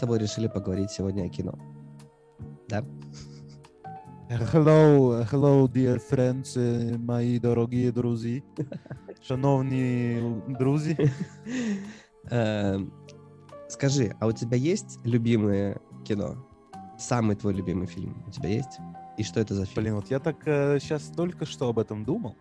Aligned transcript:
тобой 0.00 0.18
решили 0.18 0.48
поговорить 0.48 0.90
сегодня 0.90 1.24
о 1.24 1.28
кино. 1.28 1.58
Да? 2.68 2.84
Hello, 4.28 5.24
hello, 5.30 5.68
dear 5.68 6.00
friends, 6.10 6.58
е, 6.58 6.98
мої 6.98 7.38
дорогі 7.38 7.90
друзі. 7.90 8.42
Шановні 9.22 10.22
друзі. 10.48 10.96
Э, 12.30 12.86
Скажи, 13.68 14.14
а 14.20 14.26
у 14.26 14.32
тебя 14.32 14.56
есть 14.56 15.00
любимое 15.04 15.80
кино? 16.04 16.36
Самый 16.98 17.34
твой 17.36 17.54
любимый 17.54 17.86
фильм 17.86 18.24
у 18.26 18.30
тебя 18.30 18.48
есть? 18.48 18.78
И 19.18 19.24
что 19.24 19.40
это 19.40 19.54
за 19.54 19.66
фильм? 19.66 19.82
Блин, 19.82 19.94
вот 19.94 20.10
я 20.10 20.18
так 20.18 20.36
сейчас 20.80 21.02
только 21.16 21.46
что 21.46 21.68
об 21.68 21.78
этом 21.78 22.04
думал, 22.04 22.34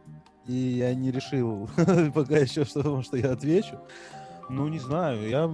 и 0.48 0.54
я 0.54 0.96
не 0.96 1.12
решил 1.12 1.68
пока 2.14 2.38
еще, 2.38 2.66
что, 2.66 3.02
что 3.02 3.18
я 3.18 3.32
отвечу. 3.32 3.80
Ну, 4.51 4.67
не 4.67 4.81
знаю, 4.81 5.29
я 5.29 5.49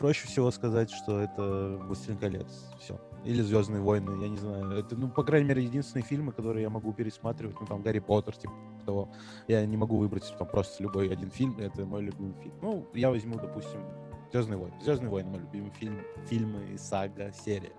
проще 0.00 0.26
всего 0.26 0.50
сказать, 0.50 0.90
что 0.90 1.20
это 1.20 1.78
«Властелин 1.84 2.18
колец». 2.18 2.46
Все. 2.80 3.00
Или 3.24 3.40
«Звездные 3.40 3.80
войны», 3.80 4.20
я 4.20 4.28
не 4.28 4.36
знаю. 4.36 4.70
Это, 4.72 4.96
ну, 4.96 5.08
по 5.08 5.22
крайней 5.22 5.48
мере, 5.48 5.62
единственные 5.62 6.04
фильмы, 6.04 6.32
которые 6.32 6.62
я 6.62 6.70
могу 6.70 6.92
пересматривать. 6.92 7.56
Ну, 7.60 7.66
там, 7.66 7.82
«Гарри 7.82 8.00
Поттер», 8.00 8.36
типа 8.36 8.52
того. 8.84 9.12
Я 9.46 9.64
не 9.64 9.76
могу 9.76 9.96
выбрать 9.96 10.34
там 10.38 10.48
просто 10.48 10.82
любой 10.82 11.08
один 11.12 11.30
фильм, 11.30 11.56
это 11.58 11.84
мой 11.84 12.02
любимый 12.02 12.34
фильм. 12.42 12.54
Ну, 12.62 12.86
я 12.94 13.10
возьму, 13.10 13.36
допустим, 13.36 13.80
«Звездные 14.32 14.58
войны». 14.58 14.74
«Звездные 14.82 15.10
войны» 15.10 15.30
мой 15.30 15.40
любимый 15.40 15.70
фильм, 15.70 16.00
фильмы, 16.28 16.76
сага, 16.78 17.32
серия. 17.32 17.72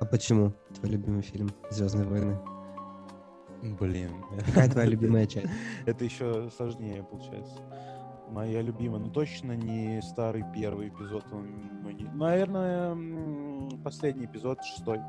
А 0.00 0.04
почему 0.06 0.52
твой 0.74 0.90
любимый 0.90 1.22
фильм 1.22 1.50
«Звездные 1.70 2.06
войны»? 2.06 2.36
Блин. 3.62 4.10
Какая 4.44 4.68
твоя 4.68 4.86
любимая 4.86 5.26
часть? 5.28 5.46
Это 5.86 6.04
еще 6.04 6.50
сложнее 6.54 7.02
получается. 7.02 7.62
Моя 8.30 8.62
любимая, 8.62 9.00
ну 9.00 9.10
точно 9.10 9.52
не 9.52 10.00
старый 10.02 10.44
первый 10.54 10.88
эпизод. 10.88 11.24
мне- 11.32 12.10
Наверное, 12.12 12.96
последний 13.84 14.26
эпизод, 14.26 14.62
шестой. 14.64 15.00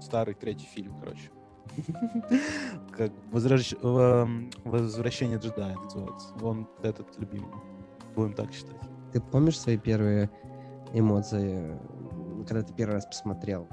Старый 0.00 0.34
третий 0.34 0.66
фильм, 0.66 0.98
короче. 1.00 1.30
Как 2.92 3.10
возвращ- 3.32 3.76
эм, 3.82 4.50
Возвращение 4.64 5.38
джедая 5.38 5.74
называется. 5.76 6.34
Он 6.42 6.68
этот 6.82 7.18
любимый. 7.18 7.50
Будем 8.14 8.34
так 8.34 8.52
считать. 8.52 8.76
Ты 9.12 9.20
помнишь 9.20 9.58
свои 9.58 9.78
первые 9.78 10.30
эмоции, 10.92 11.78
когда 12.46 12.62
ты 12.62 12.74
первый 12.74 12.94
раз 12.94 13.06
посмотрел? 13.06 13.66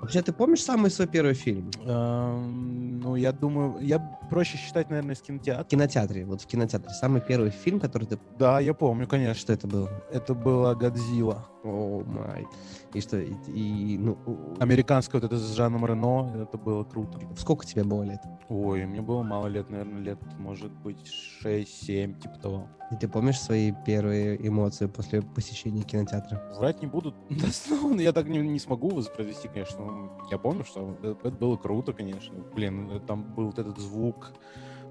Вообще, 0.00 0.22
ты 0.22 0.32
помнишь 0.32 0.62
самый 0.62 0.90
свой 0.90 1.08
первый 1.08 1.34
фильм? 1.34 1.70
Эм, 1.84 3.00
Ну, 3.00 3.16
я 3.16 3.32
думаю, 3.32 3.78
я 3.80 3.98
проще 4.30 4.56
считать, 4.58 4.90
наверное, 4.90 5.14
В 5.14 5.22
кинотеатра. 5.22 5.64
кинотеатре, 5.64 6.24
вот 6.24 6.42
в 6.42 6.46
кинотеатре. 6.46 6.90
Самый 6.90 7.20
первый 7.20 7.50
фильм, 7.50 7.78
который 7.80 8.06
ты... 8.06 8.18
Да, 8.38 8.58
я 8.60 8.74
помню, 8.74 9.06
конечно. 9.06 9.40
Что 9.40 9.52
это 9.52 9.66
был? 9.68 9.88
Это 10.12 10.34
была 10.34 10.74
Годзилла. 10.74 11.46
О 11.66 12.02
май. 12.06 12.46
И 12.94 13.00
что, 13.00 13.18
и, 13.18 13.32
и, 13.48 13.98
ну, 13.98 14.16
Американская 14.60 15.20
вот 15.20 15.26
это 15.26 15.36
с 15.36 15.54
Жаном 15.54 15.84
Рено, 15.84 16.32
это 16.42 16.56
было 16.56 16.84
круто. 16.84 17.18
сколько 17.36 17.66
тебе 17.66 17.82
было 17.84 18.04
лет? 18.04 18.20
Ой, 18.48 18.86
мне 18.86 19.02
было 19.02 19.22
мало 19.22 19.48
лет, 19.48 19.68
наверное, 19.68 20.00
лет, 20.00 20.18
может 20.38 20.70
быть, 20.70 21.10
6-7, 21.44 22.20
типа 22.20 22.38
того. 22.40 22.68
И 22.92 22.96
ты 22.96 23.08
помнишь 23.08 23.40
свои 23.40 23.72
первые 23.84 24.46
эмоции 24.46 24.86
после 24.86 25.22
посещения 25.22 25.82
кинотеатра? 25.82 26.40
Врать 26.56 26.80
не 26.80 26.86
буду, 26.86 27.14
дословно, 27.30 28.00
я 28.00 28.12
так 28.12 28.28
не, 28.28 28.38
не 28.38 28.60
смогу 28.60 28.90
воспроизвести, 28.90 29.48
конечно. 29.48 29.84
но 29.84 30.28
Я 30.30 30.38
помню, 30.38 30.64
что 30.64 30.96
это, 31.02 31.28
это 31.28 31.36
было 31.36 31.56
круто, 31.56 31.92
конечно. 31.92 32.34
Блин, 32.54 32.88
э, 32.92 33.00
там 33.00 33.24
был 33.34 33.46
вот 33.46 33.58
этот 33.58 33.78
звук 33.78 34.32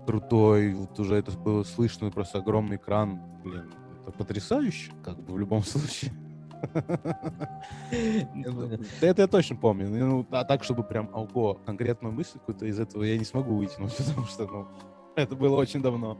крутой, 0.05 0.73
вот 0.73 0.99
уже 0.99 1.15
это 1.15 1.31
было 1.31 1.63
слышно, 1.63 2.11
просто 2.11 2.39
огромный 2.39 2.75
экран. 2.75 3.21
Блин, 3.43 3.71
это 4.03 4.11
потрясающе, 4.11 4.91
как 5.03 5.17
бы 5.23 5.33
в 5.33 5.39
любом 5.39 5.63
случае. 5.63 6.11
Это 9.01 9.21
я 9.21 9.27
точно 9.27 9.55
помню. 9.55 9.87
Ну, 9.89 10.25
а 10.31 10.43
так, 10.43 10.63
чтобы 10.63 10.83
прям, 10.83 11.09
ого, 11.13 11.59
конкретную 11.65 12.13
мысль 12.13 12.33
какую-то 12.33 12.65
из 12.65 12.79
этого 12.79 13.03
я 13.03 13.17
не 13.17 13.25
смогу 13.25 13.55
вытянуть, 13.55 13.95
потому 13.97 14.25
что, 14.27 14.47
ну, 14.47 14.67
это 15.15 15.35
было 15.35 15.55
очень 15.55 15.81
давно. 15.81 16.17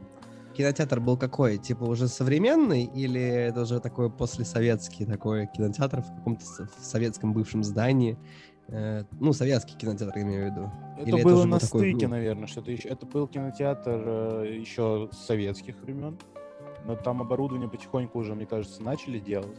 Кинотеатр 0.56 1.00
был 1.00 1.18
какой? 1.18 1.58
Типа 1.58 1.84
уже 1.84 2.08
современный 2.08 2.84
или 2.84 3.20
это 3.20 3.62
уже 3.62 3.78
такой 3.78 4.10
послесоветский 4.10 5.04
такой 5.04 5.48
кинотеатр 5.48 6.00
в 6.00 6.16
каком-то 6.16 6.44
советском 6.80 7.34
бывшем 7.34 7.62
здании? 7.62 8.16
Э, 8.68 9.04
ну, 9.20 9.32
советский 9.34 9.76
кинотеатр, 9.76 10.16
я 10.16 10.22
имею 10.22 10.50
в 10.50 10.54
виду. 10.54 10.72
Это 10.96 11.08
Или 11.08 11.18
это 11.18 11.28
было 11.28 11.38
уже 11.40 11.48
на 11.48 11.58
такой, 11.58 11.90
стыке, 11.90 12.06
ну- 12.06 12.14
наверное, 12.14 12.46
что-то 12.46 12.70
еще. 12.70 12.88
Это 12.88 13.04
был 13.04 13.28
кинотеатр 13.28 14.02
э, 14.06 14.56
еще 14.58 15.10
советских 15.12 15.76
времен. 15.82 16.18
Но 16.86 16.96
там 16.96 17.20
оборудование 17.20 17.68
потихоньку 17.68 18.18
уже, 18.18 18.34
мне 18.34 18.46
кажется, 18.46 18.82
начали 18.82 19.18
делать. 19.18 19.58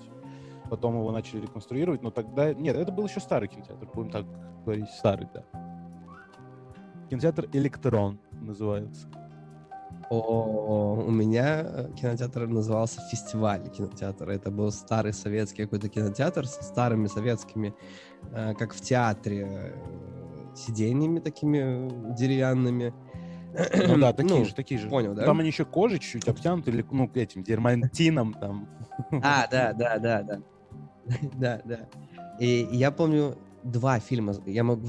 Потом 0.69 0.95
его 0.97 1.11
начали 1.11 1.41
реконструировать, 1.41 2.01
но 2.01 2.11
тогда... 2.11 2.53
Нет, 2.53 2.75
это 2.75 2.91
был 2.91 3.07
еще 3.07 3.19
старый 3.19 3.47
кинотеатр, 3.47 3.88
будем 3.94 4.11
так 4.11 4.25
говорить, 4.66 4.89
старый, 4.89 5.28
да. 5.33 5.44
Кинотеатр 7.09 7.47
«Электрон» 7.53 8.19
называется. 8.31 9.07
О, 10.09 11.03
у 11.05 11.11
меня 11.11 11.63
э, 11.63 11.89
кинотеатр 12.00 12.47
назывался 12.47 13.01
фестиваль 13.09 13.69
кинотеатра. 13.69 14.31
Это 14.31 14.51
был 14.51 14.72
старый 14.72 15.11
советский 15.11 15.63
какой-то 15.63 15.89
кинотеатр 15.89 16.45
со 16.45 16.63
старыми 16.63 17.07
советскими, 17.07 17.73
э, 18.31 18.53
как 18.53 18.73
в 18.73 18.79
театре, 18.79 19.47
э, 19.49 20.55
сиденьями 20.55 21.19
такими 21.19 21.89
деревянными. 22.16 22.94
Ну 23.88 23.97
да, 23.97 24.13
такие 24.13 24.39
Ну, 24.39 24.45
же, 24.45 24.53
такие 24.53 24.79
же. 24.79 24.88
понял, 24.89 25.13
да? 25.13 25.25
Там 25.25 25.39
они 25.39 25.49
еще 25.49 25.66
кожей 25.66 25.99
чуть-чуть 25.99 26.28
обтянуты, 26.28 26.72
или, 26.72 26.85
ну, 26.91 27.09
этим, 27.13 27.44
дермантином 27.44 28.34
там. 28.34 28.69
А, 29.11 29.47
да, 29.47 29.73
да, 29.78 29.97
да, 29.97 30.22
да. 30.23 30.39
Да, 31.35 31.62
да. 31.66 31.79
И 32.40 32.68
я 32.72 32.91
помню 32.91 33.38
два 33.63 34.00
фильма. 34.00 34.35
Я 34.45 34.63
могу... 34.63 34.88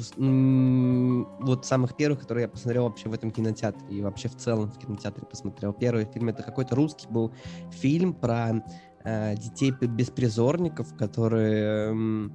Вот 1.41 1.67
самых 1.67 1.97
первых, 1.97 2.21
которые 2.21 2.43
я 2.43 2.49
посмотрел 2.49 2.85
вообще 2.85 3.09
в 3.09 3.13
этом 3.13 3.31
кинотеатре. 3.31 3.99
И 3.99 4.03
вообще 4.03 4.29
в 4.29 4.37
целом 4.37 4.71
в 4.71 4.79
кинотеатре 4.79 5.27
посмотрел. 5.27 5.73
Первый 5.73 6.05
фильм 6.05 6.29
это 6.29 6.43
какой-то 6.43 6.75
русский 6.77 7.09
был 7.09 7.33
фильм 7.71 8.15
про 8.15 8.63
э, 9.05 9.37
детей 9.37 9.73
беспризорников, 9.73 10.95
которые 10.97 12.31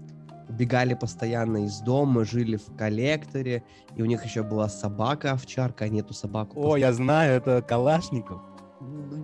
убегали 0.49 0.93
постоянно 0.93 1.65
из 1.65 1.79
дома, 1.79 2.25
жили 2.25 2.57
в 2.57 2.75
коллекторе, 2.77 3.63
и 3.95 4.01
у 4.01 4.05
них 4.05 4.23
еще 4.25 4.43
была 4.43 4.69
собака-овчарка, 4.69 5.85
они 5.85 6.01
эту 6.01 6.13
собаку 6.13 6.61
О, 6.61 6.75
я 6.75 6.93
знаю, 6.93 7.33
это 7.37 7.61
Калашников. 7.61 8.41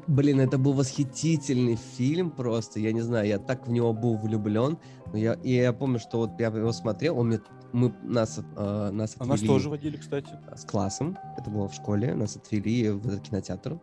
Блин, 0.08 0.40
это 0.40 0.58
был 0.58 0.74
восхитительный 0.74 1.76
фильм 1.76 2.32
просто. 2.32 2.80
Я 2.80 2.92
не 2.92 3.02
знаю, 3.02 3.28
я 3.28 3.38
так 3.38 3.68
в 3.68 3.72
него 3.72 3.94
был 3.94 4.18
влюблен. 4.18 4.78
Но 5.12 5.18
я, 5.18 5.34
и 5.34 5.54
я 5.54 5.74
помню, 5.74 6.00
что 6.00 6.20
вот 6.20 6.32
я 6.40 6.48
его 6.48 6.72
смотрел, 6.72 7.20
он 7.20 7.28
мне, 7.28 7.40
мы, 7.74 7.94
нас, 8.04 8.40
э, 8.40 8.90
нас 8.92 9.16
А 9.20 9.26
нас 9.26 9.36
отвели 9.38 9.48
тоже 9.48 9.70
водили, 9.70 9.98
кстати. 9.98 10.30
с 10.56 10.66
классом. 10.66 11.18
Это 11.38 11.50
было 11.50 11.68
в 11.68 11.74
школе. 11.74 12.14
Нас 12.16 12.36
отвели 12.36 12.90
в 12.90 13.08
этот 13.08 13.22
кинотеатр. 13.22 13.80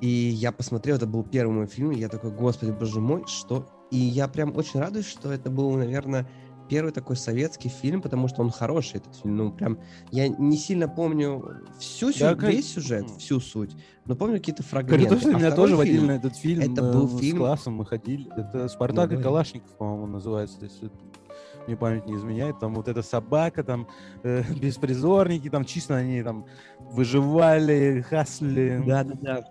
И 0.00 0.08
я 0.08 0.50
посмотрел, 0.50 0.96
это 0.96 1.06
был 1.06 1.22
первый 1.22 1.52
мой 1.52 1.66
фильм, 1.66 1.92
и 1.92 1.98
я 1.98 2.08
такой, 2.08 2.30
господи, 2.30 2.70
боже 2.70 3.00
мой, 3.00 3.24
что... 3.26 3.68
И 3.90 3.98
я 3.98 4.28
прям 4.28 4.56
очень 4.56 4.80
радуюсь, 4.80 5.06
что 5.06 5.32
это 5.32 5.50
был, 5.50 5.72
наверное, 5.72 6.26
первый 6.70 6.92
такой 6.92 7.16
советский 7.16 7.68
фильм, 7.68 8.00
потому 8.00 8.28
что 8.28 8.42
он 8.42 8.50
хороший, 8.50 8.98
этот 8.98 9.16
фильм. 9.16 9.36
Ну, 9.36 9.50
прям, 9.52 9.78
я 10.12 10.28
не 10.28 10.56
сильно 10.56 10.88
помню 10.88 11.44
всю 11.80 12.12
сю- 12.12 12.24
Я 12.26 12.34
как- 12.36 12.48
весь 12.48 12.72
сюжет, 12.72 13.02
М. 13.10 13.18
всю 13.18 13.40
суть, 13.40 13.74
но 14.06 14.14
помню 14.14 14.36
какие-то 14.38 14.62
фрагменты. 14.62 15.08
то, 15.08 15.20
что 15.20 15.30
А 15.30 15.32
меня 15.34 15.50
тоже 15.50 15.74
водили 15.74 15.96
фильм- 15.96 16.06
на 16.06 16.12
этот 16.12 16.36
фильм. 16.36 16.60
это 16.72 16.80
э, 16.82 16.92
был 16.92 17.08
с 17.08 17.20
фильм- 17.20 17.38
классом 17.38 17.74
мы 17.74 17.84
ходили. 17.84 18.28
Это 18.36 18.68
Спартак 18.68 19.10
Ну, 19.10 19.14
и 19.14 19.16
да. 19.18 19.22
Калашников, 19.24 19.70
по-моему, 19.76 20.06
называется. 20.06 20.58
если 20.62 20.90
мне 21.66 21.76
память 21.76 22.06
не 22.06 22.14
изменяет. 22.14 22.58
Там 22.60 22.74
вот 22.74 22.86
эта 22.88 23.02
собака, 23.02 23.64
там 23.64 23.88
э, 24.22 24.42
беспризорники, 24.62 25.50
там 25.50 25.64
чисто 25.64 25.96
они 25.96 26.22
там 26.22 26.46
выживали, 26.78 28.04
хасли. 28.08 28.80
Да-да-да. 28.86 29.42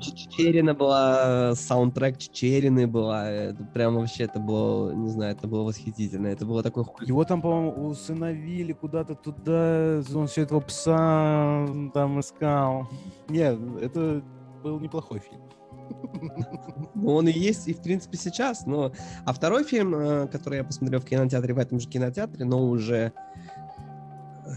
Чечерина 0.00 0.74
была, 0.74 1.54
саундтрек 1.54 2.18
Чечерины 2.18 2.86
была. 2.86 3.28
Это 3.28 3.64
прям 3.64 3.96
вообще, 3.96 4.24
это 4.24 4.40
было, 4.40 4.92
не 4.92 5.08
знаю, 5.08 5.32
это 5.32 5.46
было 5.46 5.62
восхитительно. 5.62 6.28
Это 6.28 6.46
было 6.46 6.62
такое... 6.62 6.84
Его 7.02 7.24
там, 7.24 7.42
по-моему, 7.42 7.88
усыновили 7.88 8.72
куда-то 8.72 9.14
туда, 9.14 10.02
он 10.14 10.26
все 10.26 10.42
этого 10.42 10.60
пса 10.60 11.66
там 11.94 12.20
искал. 12.20 12.88
Нет, 13.28 13.58
это 13.80 14.22
был 14.62 14.80
неплохой 14.80 15.20
фильм. 15.20 15.42
Ну, 16.94 17.14
Он 17.14 17.28
и 17.28 17.32
есть, 17.32 17.68
и 17.68 17.74
в 17.74 17.82
принципе 17.82 18.16
сейчас. 18.16 18.66
Но... 18.66 18.92
А 19.24 19.32
второй 19.32 19.64
фильм, 19.64 19.94
э, 19.94 20.26
который 20.28 20.58
я 20.58 20.64
посмотрел 20.64 21.00
в 21.00 21.04
кинотеатре, 21.04 21.54
в 21.54 21.58
этом 21.58 21.80
же 21.80 21.88
кинотеатре, 21.88 22.44
но 22.44 22.64
уже... 22.68 23.12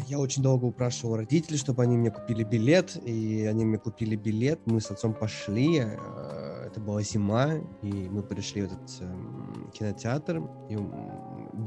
Я 0.07 0.19
очень 0.19 0.43
долго 0.43 0.65
упрашивал 0.65 1.17
родителей, 1.17 1.57
чтобы 1.57 1.83
они 1.83 1.97
мне 1.97 2.11
купили 2.11 2.43
билет, 2.43 2.97
и 3.03 3.45
они 3.45 3.65
мне 3.65 3.77
купили 3.77 4.15
билет. 4.15 4.59
Мы 4.65 4.81
с 4.81 4.91
отцом 4.91 5.13
пошли, 5.13 5.79
э, 5.79 6.67
это 6.67 6.79
была 6.79 7.01
зима, 7.01 7.53
и 7.81 8.09
мы 8.09 8.21
пришли 8.21 8.63
в 8.63 8.65
этот 8.65 9.01
эм, 9.01 9.71
кинотеатр 9.73 10.43
и, 10.69 10.77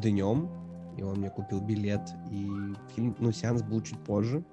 днем, 0.01 0.51
и 0.97 1.03
он 1.03 1.19
мне 1.19 1.31
купил 1.31 1.61
билет, 1.61 2.03
и 2.31 2.47
фильм, 2.95 3.17
ну, 3.19 3.33
сеанс 3.33 3.63
был 3.63 3.81
чуть 3.81 3.99
позже, 3.99 4.45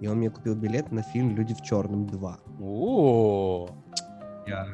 и 0.00 0.06
он 0.08 0.18
мне 0.18 0.30
купил 0.30 0.56
билет 0.56 0.90
на 0.90 1.02
фильм 1.02 1.36
«Люди 1.36 1.54
в 1.54 1.62
черном 1.62 2.06
2». 2.06 2.36
О, 2.60 3.68
Я, 4.46 4.66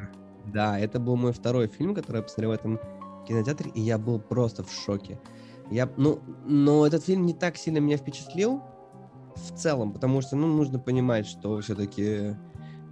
Да, 0.47 0.79
это 0.79 0.99
был 0.99 1.15
мой 1.15 1.33
второй 1.33 1.67
фильм, 1.67 1.93
который 1.93 2.17
я 2.17 2.23
посмотрел 2.23 2.51
в 2.51 2.53
этом 2.53 2.79
кинотеатре, 3.27 3.71
и 3.75 3.81
я 3.81 3.97
был 3.97 4.19
просто 4.19 4.63
в 4.63 4.71
шоке. 4.71 5.19
Я, 5.71 5.89
ну, 5.97 6.19
но 6.45 6.87
этот 6.87 7.03
фильм 7.03 7.25
не 7.25 7.33
так 7.33 7.57
сильно 7.57 7.77
меня 7.77 7.97
впечатлил 7.97 8.61
в 9.35 9.55
целом, 9.55 9.93
потому 9.93 10.21
что, 10.21 10.35
ну, 10.35 10.47
нужно 10.47 10.79
понимать, 10.79 11.27
что 11.27 11.59
все-таки 11.59 12.35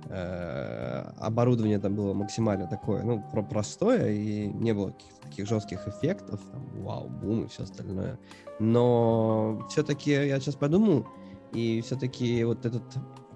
э, 0.05 1.11
оборудование 1.17 1.79
там 1.79 1.95
было 1.95 2.13
максимально 2.13 2.67
такое, 2.67 3.03
ну, 3.03 3.23
про 3.31 3.41
простое, 3.41 4.11
и 4.11 4.47
не 4.47 4.73
было 4.73 4.91
каких-то 4.91 5.21
таких 5.21 5.47
жестких 5.47 5.87
эффектов, 5.87 6.39
там, 6.51 6.83
вау, 6.83 7.09
бум 7.09 7.45
и 7.45 7.47
все 7.47 7.63
остальное. 7.63 8.19
Но 8.59 9.65
все-таки 9.69 10.11
я 10.11 10.39
сейчас 10.39 10.55
подумал, 10.55 11.07
и 11.53 11.81
все-таки 11.81 12.43
вот 12.43 12.65
этот 12.65 12.83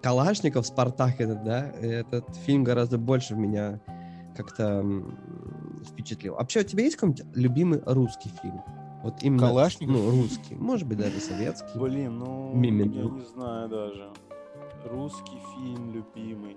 Калашников, 0.01 0.65
Спартак 0.67 1.19
этот, 1.19 1.43
да, 1.43 1.71
этот 1.71 2.35
фильм 2.35 2.63
гораздо 2.63 2.97
больше 2.97 3.35
меня 3.35 3.79
как-то 4.35 4.83
впечатлил. 5.85 6.35
Вообще, 6.35 6.61
у 6.61 6.63
тебя 6.63 6.83
есть 6.83 6.95
какой-нибудь 6.95 7.25
любимый 7.35 7.81
русский 7.85 8.29
фильм? 8.41 8.61
Вот 9.03 9.23
именно, 9.23 9.47
Калашников? 9.47 9.95
ну, 9.95 10.11
русский, 10.11 10.55
может 10.55 10.87
быть, 10.87 10.97
даже 10.99 11.19
советский. 11.19 11.77
Блин, 11.79 12.19
ну, 12.19 12.53
Мимин. 12.53 12.91
я 12.91 13.03
не 13.03 13.21
знаю 13.25 13.67
даже. 13.69 14.11
Русский 14.85 15.37
фильм 15.55 15.91
любимый. 15.91 16.55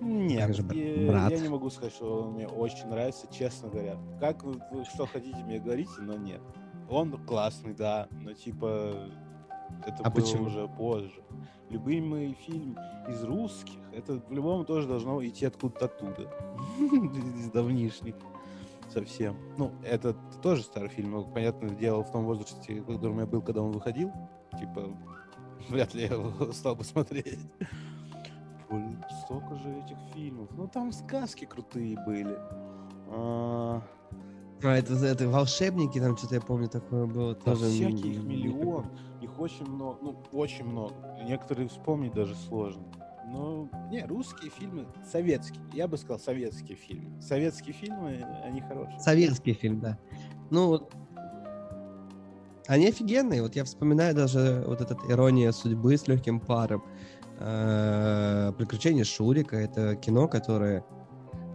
Нет, 0.00 0.54
же, 0.54 0.62
я, 0.74 1.10
брат? 1.10 1.30
я 1.30 1.38
не 1.38 1.48
могу 1.48 1.70
сказать, 1.70 1.92
что 1.94 2.22
он 2.24 2.32
мне 2.34 2.46
очень 2.46 2.86
нравится, 2.86 3.26
честно 3.32 3.68
говоря. 3.70 3.96
Как 4.20 4.44
вы, 4.44 4.60
вы 4.70 4.84
что 4.84 5.06
хотите 5.06 5.38
мне 5.44 5.58
говорите, 5.58 5.90
но 6.00 6.14
нет. 6.16 6.40
Он 6.88 7.12
классный, 7.26 7.74
да, 7.74 8.06
но 8.22 8.32
типа 8.32 9.08
это 9.84 9.96
А 10.04 10.10
было 10.10 10.22
почему? 10.22 10.44
уже 10.44 10.68
позже. 10.68 11.22
Любимый 11.70 12.36
фильм 12.46 12.78
из 13.08 13.24
русских, 13.24 13.74
это 13.92 14.20
в-любому 14.28 14.64
тоже 14.64 14.86
должно 14.86 15.24
идти 15.24 15.46
откуда-то 15.46 15.86
оттуда. 15.86 16.30
Из 17.38 17.50
давнишних 17.50 18.14
совсем. 18.90 19.36
Ну, 19.56 19.72
это 19.84 20.14
тоже 20.42 20.62
старый 20.62 20.88
фильм, 20.88 21.12
но, 21.12 21.24
понятное 21.24 21.70
дело, 21.70 22.02
в 22.02 22.10
том 22.10 22.24
возрасте, 22.24 22.80
в 22.80 22.86
котором 22.86 23.18
я 23.20 23.26
был, 23.26 23.42
когда 23.42 23.62
он 23.62 23.72
выходил, 23.72 24.12
типа, 24.58 24.88
вряд 25.68 25.94
ли 25.94 26.02
я 26.02 26.08
его 26.14 26.52
стал 26.52 26.76
бы 26.76 26.84
смотреть. 26.84 27.38
Блин, 28.70 29.04
столько 29.24 29.54
же 29.56 29.70
этих 29.78 29.96
фильмов. 30.12 30.48
Ну, 30.56 30.66
там 30.66 30.92
сказки 30.92 31.44
крутые 31.44 31.96
были. 32.04 32.36
А, 33.08 33.80
А, 34.62 34.76
это, 34.76 34.94
это 34.94 35.28
волшебники, 35.28 36.00
там 36.00 36.16
что-то 36.16 36.34
я 36.36 36.40
помню 36.40 36.68
такое 36.68 37.06
было 37.06 37.34
да 37.34 37.40
тоже. 37.40 37.66
всяких 37.66 38.22
миллион. 38.24 38.86
Их 39.20 39.38
очень 39.38 39.66
много, 39.66 39.98
ну, 40.02 40.16
очень 40.32 40.64
много. 40.64 40.94
Некоторые 41.24 41.68
вспомнить 41.68 42.12
даже 42.12 42.34
сложно. 42.34 42.82
Но, 43.28 43.68
не, 43.90 44.04
русские 44.04 44.50
фильмы, 44.50 44.86
советские. 45.10 45.60
Я 45.72 45.88
бы 45.88 45.96
сказал, 45.98 46.18
советские 46.18 46.76
фильмы. 46.76 47.20
Советские 47.20 47.74
фильмы, 47.74 48.24
они 48.44 48.60
хорошие. 48.60 49.00
Советский 49.00 49.52
фильм, 49.52 49.80
да. 49.80 49.98
Ну, 50.50 50.88
они 52.66 52.88
офигенные. 52.88 53.42
Вот 53.42 53.56
я 53.56 53.64
вспоминаю 53.64 54.14
даже 54.14 54.64
вот 54.66 54.80
этот 54.80 54.98
«Ирония 55.10 55.52
судьбы» 55.52 55.96
с 55.96 56.06
легким 56.08 56.40
паром. 56.40 56.82
«Приключения 57.36 59.04
Шурика»— 59.04 59.56
это 59.58 59.96
кино, 59.96 60.28
которое... 60.28 60.84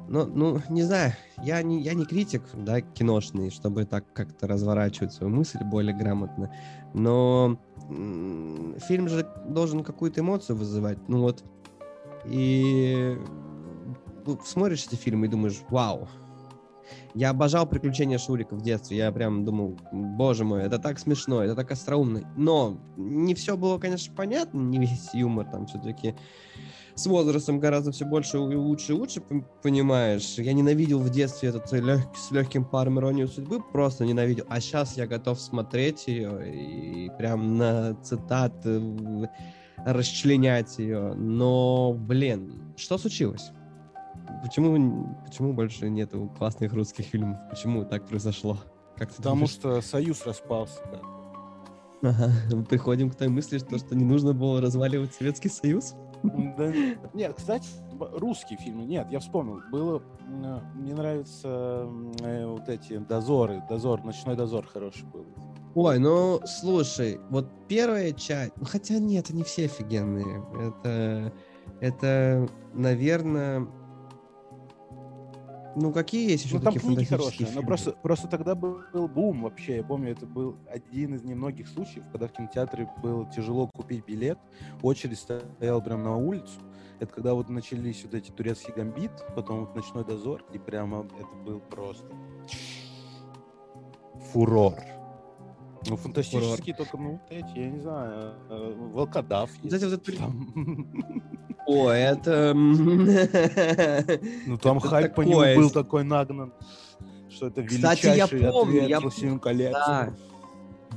Ну, 0.08 0.26
ну, 0.26 0.62
не 0.70 0.84
знаю, 0.84 1.14
я 1.42 1.64
не, 1.64 1.82
я 1.82 1.94
не 1.94 2.06
критик, 2.06 2.44
да, 2.54 2.82
киношный, 2.82 3.50
чтобы 3.50 3.86
так 3.86 4.12
как-то 4.12 4.46
разворачивать 4.46 5.14
свою 5.14 5.34
мысль 5.34 5.64
более 5.64 5.96
грамотно. 5.96 6.54
Но 6.94 7.58
фильм 7.88 9.08
же 9.08 9.26
должен 9.48 9.86
какую-то 9.86 10.20
эмоцию 10.20 10.58
вызывать. 10.58 10.98
Ну 11.08 11.22
вот, 11.22 11.46
и 12.26 13.18
ну, 14.26 14.40
смотришь 14.44 14.86
эти 14.88 14.96
фильмы 14.96 15.28
и 15.28 15.30
думаешь, 15.30 15.62
вау, 15.70 16.08
я 17.14 17.30
обожал 17.30 17.66
приключения 17.66 18.18
Шурика 18.18 18.56
в 18.56 18.62
детстве. 18.62 18.98
Я 18.98 19.12
прям 19.12 19.44
думал, 19.46 19.78
боже 19.92 20.46
мой, 20.46 20.64
это 20.64 20.80
так 20.80 21.00
смешно, 21.00 21.44
это 21.44 21.56
так 21.56 21.72
остроумно. 21.72 22.22
Но 22.38 22.78
не 22.98 23.36
все 23.36 23.58
было, 23.58 23.78
конечно, 23.80 24.14
понятно, 24.16 24.60
не 24.60 24.80
весь 24.80 25.14
юмор 25.14 25.46
там 25.50 25.68
все-таки 25.68 26.16
с 26.96 27.06
возрастом 27.08 27.60
гораздо 27.60 27.92
все 27.92 28.06
больше 28.06 28.38
и 28.38 28.56
лучше 28.56 28.92
и 28.92 28.96
лучше 28.96 29.22
понимаешь. 29.64 30.36
Я 30.38 30.54
ненавидел 30.54 31.00
в 31.00 31.10
детстве 31.10 31.50
этот 31.50 31.72
лег- 31.72 32.16
с 32.16 32.32
легким 32.32 32.66
паром 32.66 33.00
иронию 33.00 33.28
судьбы, 33.28 33.62
просто 33.62 34.06
ненавидел. 34.06 34.46
А 34.50 34.60
сейчас 34.60 34.98
я 34.98 35.08
готов 35.08 35.40
смотреть 35.40 36.08
ее 36.08 36.54
и 36.54 37.10
прям 37.18 37.58
на 37.58 37.96
цитаты 38.04 38.80
в- 38.80 39.30
расчленять 39.86 40.78
ее. 40.80 41.14
Но, 41.14 41.94
блин, 41.98 42.74
что 42.78 42.98
случилось? 42.98 43.52
Почему, 44.44 45.16
почему 45.26 45.54
больше 45.54 45.90
нету 45.90 46.32
классных 46.38 46.74
русских 46.74 47.06
фильмов? 47.06 47.38
Почему 47.50 47.86
так 47.86 48.08
произошло? 48.08 48.58
Как 48.98 49.10
ты 49.10 49.18
Потому 49.18 49.36
думаешь? 49.36 49.52
что 49.52 49.82
союз 49.82 50.26
распался. 50.26 50.80
да. 50.92 51.00
Ага, 52.10 52.32
мы 52.52 52.64
приходим 52.66 53.12
к 53.12 53.16
той 53.16 53.28
мысли, 53.28 53.60
что, 53.60 53.78
что 53.78 53.96
не 53.96 54.04
нужно 54.06 54.34
было 54.34 54.60
разваливать 54.60 55.14
Советский 55.14 55.50
Союз. 55.50 55.94
Да, 56.24 56.72
нет, 57.14 57.34
кстати, 57.38 57.68
русские 58.00 58.58
фильмы, 58.60 58.86
нет, 58.86 59.08
я 59.12 59.20
вспомнил, 59.20 59.60
было, 59.72 60.02
м, 60.28 60.62
мне 60.76 60.94
нравятся 60.94 61.88
э, 62.22 62.46
вот 62.46 62.70
эти 62.70 62.98
дозоры, 62.98 63.62
дозор, 63.70 64.04
ночной 64.04 64.36
дозор 64.36 64.66
хороший 64.68 65.06
был. 65.06 65.26
Ой, 65.74 66.00
ну 66.00 66.42
слушай, 66.46 67.20
вот 67.30 67.48
первая 67.70 68.12
часть, 68.12 68.52
ну 68.58 68.66
хотя 68.66 69.00
нет, 69.00 69.30
они 69.30 69.44
все 69.44 69.66
офигенные. 69.66 70.44
Это, 70.60 71.34
это, 71.80 72.50
наверное, 72.74 73.68
ну 75.78 75.94
какие 75.94 76.30
есть 76.30 76.44
еще 76.44 76.58
Ну 76.58 76.62
там 76.64 76.74
такие 76.74 76.86
книги 76.86 77.06
фантастические 77.06 77.18
хорошие, 77.18 77.48
но 77.48 77.52
фильмы? 77.54 77.68
просто, 77.68 77.92
просто 78.04 78.28
тогда 78.28 78.56
был, 78.56 78.82
был 78.92 79.08
бум 79.08 79.44
вообще, 79.44 79.78
я 79.78 79.84
помню, 79.84 80.12
это 80.12 80.26
был 80.26 80.58
один 80.70 81.16
из 81.16 81.24
немногих 81.24 81.70
случаев, 81.70 82.04
когда 82.12 82.28
в 82.28 82.34
кинотеатре 82.34 82.90
было 83.02 83.26
тяжело 83.32 83.68
купить 83.68 84.06
билет, 84.06 84.40
очередь 84.82 85.20
стояла 85.20 85.80
прям 85.80 86.04
на 86.04 86.18
улицу, 86.18 86.60
это 87.00 87.14
когда 87.14 87.34
вот 87.34 87.48
начались 87.48 88.04
вот 88.04 88.14
эти 88.14 88.30
турецкий 88.32 88.74
гамбит, 88.76 89.12
потом 89.38 89.62
вот 89.62 89.74
ночной 89.74 90.04
дозор, 90.04 90.44
и 90.52 90.60
прямо 90.60 91.08
это 91.18 91.36
был 91.46 91.62
просто 91.62 92.06
фурор. 94.34 94.76
Ну, 95.88 95.98
фантастические 95.98 96.76
только, 96.76 96.98
ну, 96.98 97.20
эти, 97.30 97.58
я 97.58 97.70
не 97.70 97.80
знаю, 97.80 98.34
э, 98.50 98.74
волкодав 98.94 99.50
эти 99.64 99.86
вот 99.86 100.04
Там. 100.18 100.88
О, 101.66 101.90
это... 101.90 102.54
Ну, 104.46 104.58
там 104.58 104.78
Это 104.78 104.88
хайп 104.88 105.16
по 105.16 105.22
нему 105.22 105.62
был 105.62 105.70
такой 105.70 106.04
нагнан, 106.04 106.54
что 107.30 107.48
это 107.48 107.64
Кстати, 107.64 108.06
я 108.06 108.14
величайший 108.14 108.52
помню, 108.52 108.78
ответ 108.78 108.90
я 108.90 109.00
«Властелин 109.00 109.40
колец». 109.40 109.74
Да. 109.74 110.14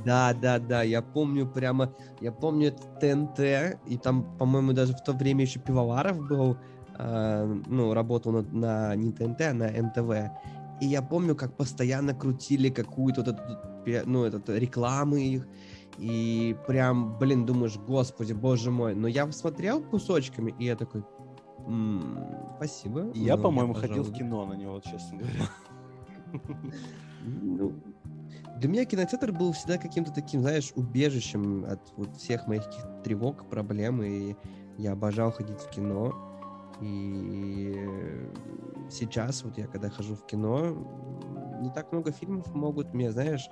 Да, 0.03 0.33
да, 0.33 0.59
да, 0.59 0.83
я 0.83 1.01
помню 1.01 1.47
прямо, 1.47 1.93
я 2.19 2.31
помню 2.31 2.67
это 2.67 2.83
ТНТ, 2.99 3.79
и 3.87 3.97
там, 3.97 4.37
по-моему, 4.37 4.73
даже 4.73 4.93
в 4.93 5.01
то 5.03 5.13
время 5.13 5.45
еще 5.45 5.59
Пивоваров 5.59 6.19
был, 6.27 6.57
э, 6.99 7.61
ну, 7.67 7.93
работал 7.93 8.31
на, 8.33 8.41
на 8.41 8.95
не 8.95 9.11
ТНТ, 9.11 9.41
а 9.41 9.53
на 9.53 9.67
НТВ. 9.67 10.31
И 10.81 10.85
я 10.87 11.01
помню, 11.01 11.35
как 11.35 11.55
постоянно 11.55 12.13
крутили 12.13 12.69
какую-то 12.69 13.21
вот 13.23 13.35
эту, 13.35 14.09
ну, 14.09 14.23
этот, 14.23 14.49
рекламы 14.49 15.23
их, 15.23 15.47
и 15.97 16.55
прям, 16.67 17.17
блин, 17.17 17.45
думаешь, 17.45 17.77
господи, 17.77 18.33
боже 18.33 18.71
мой. 18.71 18.95
Но 18.95 19.07
я 19.07 19.31
смотрел 19.31 19.81
кусочками, 19.81 20.53
и 20.59 20.65
я 20.65 20.75
такой, 20.75 21.03
«М, 21.67 22.19
спасибо. 22.57 23.11
Я, 23.13 23.37
ну, 23.37 23.43
по-моему, 23.43 23.73
ходил 23.73 24.03
в 24.03 24.11
пожалуй». 24.11 24.17
кино 24.17 24.45
на 24.45 24.53
него, 24.53 24.79
честно 24.81 25.17
говоря. 25.17 25.49
Ну, 27.21 27.73
для 28.57 28.69
меня 28.69 28.85
кинотеатр 28.85 29.31
был 29.31 29.51
всегда 29.51 29.77
каким-то 29.77 30.13
таким, 30.13 30.41
знаешь, 30.41 30.71
убежищем 30.75 31.65
от 31.65 31.81
вот 31.97 32.15
всех 32.17 32.47
моих 32.47 32.63
тревог, 33.03 33.49
проблем, 33.49 34.01
и 34.01 34.35
я 34.77 34.93
обожал 34.93 35.31
ходить 35.31 35.59
в 35.59 35.69
кино. 35.69 36.34
И 36.81 38.29
сейчас, 38.89 39.43
вот 39.43 39.57
я 39.57 39.67
когда 39.67 39.89
хожу 39.89 40.15
в 40.15 40.25
кино, 40.25 40.75
не 41.61 41.69
так 41.71 41.91
много 41.91 42.11
фильмов 42.11 42.53
могут 42.53 42.93
мне, 42.93 43.11
знаешь, 43.11 43.49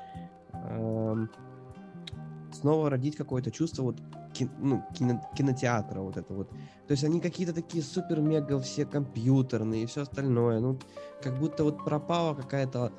эм, 0.53 1.29
снова 2.51 2.89
родить 2.89 3.15
какое-то 3.15 3.51
чувство 3.51 3.83
вот 3.83 4.01
ну, 4.57 4.83
кино- 4.93 5.21
кинотеатра 5.35 6.01
вот 6.01 6.17
это 6.17 6.33
вот. 6.33 6.49
То 6.49 6.91
есть 6.91 7.03
они 7.03 7.19
какие-то 7.19 7.53
такие 7.53 7.83
супер-мега 7.83 8.59
все 8.59 8.85
компьютерные 8.85 9.83
и 9.83 9.85
все 9.85 10.01
остальное. 10.01 10.59
Ну, 10.59 10.79
как 11.21 11.37
будто 11.39 11.63
вот 11.63 11.83
пропала 11.83 12.33
какая-то 12.33 12.91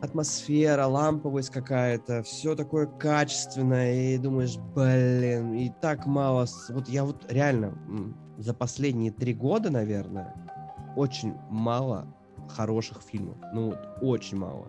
атмосфера, 0.00 0.86
ламповость 0.86 1.50
какая-то, 1.50 2.22
все 2.22 2.54
такое 2.54 2.86
качественное, 2.86 4.14
и 4.14 4.18
думаешь, 4.18 4.56
блин, 4.56 5.54
и 5.54 5.70
так 5.80 6.06
мало. 6.06 6.46
Вот 6.70 6.88
я 6.88 7.04
вот 7.04 7.30
реально 7.30 7.74
за 8.38 8.54
последние 8.54 9.10
три 9.12 9.34
года, 9.34 9.68
наверное, 9.70 10.34
очень 10.96 11.34
мало 11.50 12.06
хороших 12.48 13.02
фильмов. 13.02 13.36
Ну, 13.52 13.66
вот 13.70 13.78
очень 14.00 14.38
мало. 14.38 14.68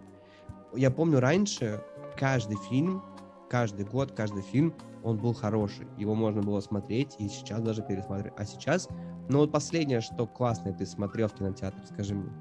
Я 0.76 0.92
помню 0.92 1.20
раньше 1.20 1.82
каждый 2.18 2.58
фильм, 2.70 3.02
каждый 3.50 3.86
год, 3.86 4.12
каждый 4.12 4.42
фильм, 4.42 4.74
он 5.04 5.18
был 5.18 5.34
хороший. 5.34 5.88
Его 5.98 6.14
можно 6.14 6.42
было 6.42 6.60
смотреть 6.60 7.16
и 7.20 7.30
сейчас 7.30 7.62
даже 7.62 7.82
пересматривать. 7.82 8.34
А 8.38 8.46
сейчас 8.46 8.90
Ну 9.30 9.38
вот 9.40 9.52
последнее, 9.52 10.02
что 10.02 10.26
классное 10.28 10.74
ты 10.74 10.86
смотрел 10.88 11.28
в 11.28 11.34
кинотеатре, 11.34 11.86
скажи 11.86 12.16
мне. 12.16 12.32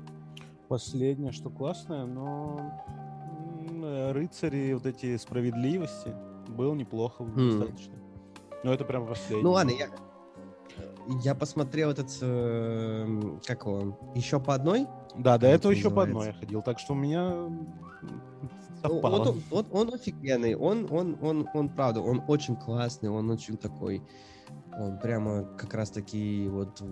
Последнее, 0.68 1.32
что 1.32 1.50
классное, 1.50 2.04
но 2.06 2.60
э, 3.70 4.12
рыцари 4.12 4.72
вот 4.72 4.86
эти 4.86 5.16
справедливости 5.18 6.14
было 6.48 6.74
неплохо 6.74 7.24
Хм. 7.24 7.50
достаточно. 7.50 7.94
Но 8.64 8.72
это 8.72 8.84
прям 8.84 9.06
последнее. 9.06 9.44
Ну 9.44 9.52
ладно, 9.52 9.70
я, 9.70 9.88
я 11.22 11.34
посмотрел 11.34 11.90
этот, 11.90 12.16
э, 12.20 13.38
как 13.46 13.64
его, 13.66 13.98
еще 14.14 14.38
по 14.40 14.54
одной. 14.54 14.86
Да, 15.16 15.38
до 15.38 15.46
этого 15.48 15.72
это 15.72 15.78
еще 15.78 15.90
по 15.90 16.02
одной 16.02 16.08
я 16.08 16.32
называется? 16.32 16.40
ходил, 16.40 16.62
так 16.62 16.78
что 16.78 16.92
у 16.92 16.96
меня 16.96 17.30
Ну, 18.02 18.50
совпало. 18.82 19.18
Вот, 19.18 19.26
он- 19.28 19.42
вот 19.50 19.66
он 19.70 19.94
офигенный, 19.94 20.54
он, 20.54 20.86
он, 20.90 21.16
он, 21.22 21.48
он, 21.54 21.68
правда, 21.70 22.00
он 22.00 22.22
очень 22.28 22.56
классный, 22.56 23.08
он 23.10 23.30
очень 23.30 23.56
такой, 23.56 24.02
он 24.78 24.98
прямо 24.98 25.44
как 25.56 25.74
раз 25.74 25.90
таки 25.90 26.46
вот 26.48 26.82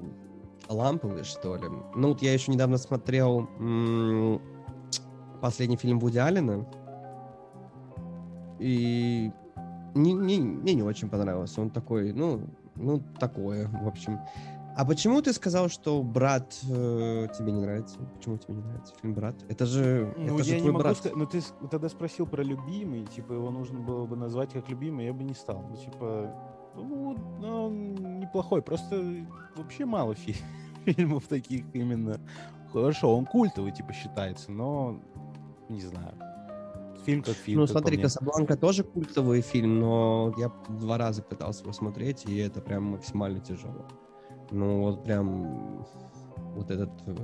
ламповый, 0.68 1.22
что 1.24 1.56
ли. 1.56 1.68
Ну, 1.94 2.08
вот 2.08 2.22
я 2.22 2.32
еще 2.32 2.50
недавно 2.52 2.78
смотрел 2.78 3.48
м, 3.60 4.40
последний 5.40 5.76
фильм 5.76 6.00
Вуди 6.00 6.18
Аллена, 6.18 6.66
и 8.58 9.30
не, 9.94 10.12
не- 10.12 10.40
мне 10.40 10.74
не 10.74 10.82
очень 10.82 11.08
понравился. 11.08 11.60
Он 11.60 11.70
такой, 11.70 12.12
ну, 12.12 12.40
ну, 12.76 13.00
такое, 13.18 13.68
в 13.68 13.86
общем. 13.88 14.18
А 14.78 14.84
почему 14.84 15.22
ты 15.22 15.32
сказал, 15.32 15.70
что 15.70 16.02
брат 16.02 16.54
э, 16.68 17.28
тебе 17.38 17.50
не 17.50 17.62
нравится? 17.62 17.98
Почему 18.14 18.36
тебе 18.36 18.54
не 18.54 18.62
нравится 18.62 18.94
фильм 19.00 19.14
Брат? 19.14 19.34
Это 19.48 19.64
же, 19.64 20.12
Ну, 20.18 20.34
это 20.34 20.44
же 20.44 20.50
я 20.50 20.56
не 20.56 20.60
твой 20.60 20.72
могу 20.72 20.82
брат. 20.82 20.96
сказать. 20.98 21.16
Ну, 21.16 21.24
ты 21.26 21.40
с- 21.40 21.54
тогда 21.70 21.88
спросил 21.88 22.26
про 22.26 22.42
любимый, 22.42 23.06
типа, 23.06 23.32
его 23.32 23.50
нужно 23.50 23.80
было 23.80 24.04
бы 24.04 24.16
назвать 24.16 24.52
как 24.52 24.68
любимый, 24.68 25.06
я 25.06 25.14
бы 25.14 25.24
не 25.24 25.32
стал. 25.32 25.64
Ну, 25.70 25.76
типа, 25.76 26.30
ну, 26.74 27.16
ну, 27.40 27.64
он 27.66 27.94
неплохой, 28.20 28.60
просто 28.60 29.02
вообще 29.56 29.86
мало 29.86 30.14
фи- 30.14 30.36
фильмов 30.84 31.26
таких 31.26 31.64
именно. 31.74 32.20
Хорошо, 32.70 33.16
он 33.16 33.24
культовый, 33.24 33.72
типа, 33.72 33.94
считается, 33.94 34.52
но 34.52 35.00
не 35.70 35.80
знаю. 35.80 36.12
Фильм 37.06 37.22
как 37.22 37.34
фильм. 37.34 37.60
Ну, 37.60 37.66
как 37.66 37.72
смотри. 37.72 37.96
Касабланка 37.98 38.56
тоже 38.56 38.82
культовый 38.82 39.40
фильм, 39.40 39.78
но 39.80 40.34
я 40.36 40.50
два 40.68 40.98
раза 40.98 41.22
пытался 41.22 41.62
его 41.62 41.72
смотреть, 41.72 42.24
и 42.26 42.36
это 42.38 42.60
прям 42.60 42.82
максимально 42.84 43.40
тяжело. 43.40 43.86
Ну, 44.50 44.82
вот 44.82 45.04
прям 45.04 45.86
вот 46.54 46.70
этот... 46.70 46.90
э, 47.06 47.14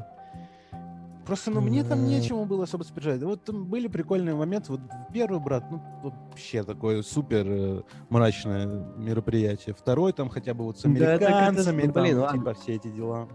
Просто, 1.27 1.53
ну, 1.53 1.61
мне 1.61 1.85
там 1.85 2.01
М. 2.01 2.07
нечему 2.09 2.45
было 2.47 2.65
особо 2.65 2.83
сопереживать. 2.83 3.23
Вот 3.23 3.45
там 3.45 3.65
были 3.67 3.87
прикольные 3.87 4.35
моменты. 4.35 4.73
Вот 4.73 4.81
первый 5.13 5.39
брат, 5.39 5.65
ну, 5.71 5.81
вообще 6.03 6.65
такое 6.65 7.03
супер 7.03 7.45
э, 7.49 7.83
мрачное 8.11 8.67
мероприятие. 8.97 9.73
Второй 9.75 10.13
там 10.13 10.29
хотя 10.29 10.53
бы 10.53 10.65
вот 10.65 10.79
с 10.79 10.83
Да, 10.83 10.91
это 10.91 11.05
это- 11.25 11.27
американцами, 11.39 11.83
блин, 11.83 11.93
там, 11.93 12.19
ладно. 12.23 12.39
типа, 12.39 12.55
все 12.55 12.75
эти 12.75 12.89
дела. 12.89 13.29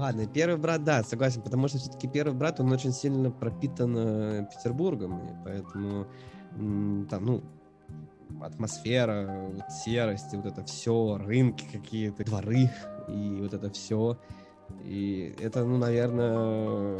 Ладно, 0.00 0.26
первый 0.26 0.56
брат, 0.56 0.82
да, 0.82 1.02
согласен, 1.02 1.42
потому 1.42 1.68
что 1.68 1.76
все-таки 1.76 2.08
первый 2.08 2.32
брат, 2.32 2.58
он 2.58 2.72
очень 2.72 2.90
сильно 2.90 3.30
пропитан 3.30 3.94
э, 3.98 4.46
Петербургом, 4.50 5.18
и 5.28 5.32
поэтому 5.44 6.06
там, 7.10 7.26
ну, 7.26 7.42
атмосфера, 8.40 9.50
вот 9.52 9.70
серость, 9.70 10.32
вот 10.32 10.46
это 10.46 10.64
все, 10.64 11.18
рынки 11.18 11.66
какие-то, 11.70 12.24
дворы, 12.24 12.70
и 13.08 13.40
вот 13.42 13.52
это 13.52 13.70
все. 13.70 14.18
И 14.84 15.36
это, 15.38 15.66
ну, 15.66 15.76
наверное, 15.76 16.98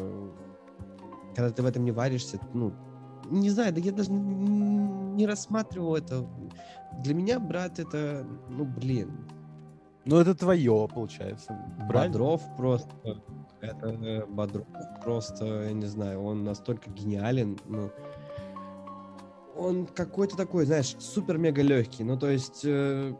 когда 1.34 1.50
ты 1.52 1.62
в 1.62 1.66
этом 1.66 1.86
не 1.86 1.92
варишься, 1.92 2.38
ну, 2.52 2.74
не 3.30 3.48
знаю, 3.48 3.72
да 3.72 3.80
я 3.80 3.92
даже 3.92 4.12
не 4.12 5.26
рассматривал 5.26 5.96
это. 5.96 6.26
Для 6.98 7.14
меня 7.14 7.40
брат 7.40 7.78
это, 7.78 8.26
ну, 8.50 8.66
блин, 8.66 9.26
Ну, 10.04 10.16
это 10.16 10.34
твое, 10.34 10.88
получается. 10.92 11.58
правильно? 11.88 12.18
Бодров 12.18 12.42
просто, 12.56 13.22
это 13.60 13.88
э, 13.88 14.26
Бодров 14.26 14.66
просто, 15.02 15.64
я 15.64 15.72
не 15.72 15.86
знаю, 15.86 16.22
он 16.22 16.44
настолько 16.44 16.90
гениален, 16.90 17.58
ну, 17.66 17.90
он 19.56 19.86
какой-то 19.86 20.36
такой, 20.36 20.64
знаешь, 20.64 20.96
супер-мега 20.98 21.60
легкий, 21.62 22.02
ну, 22.02 22.18
то 22.18 22.30
есть 22.30 22.62
э, 22.64 23.14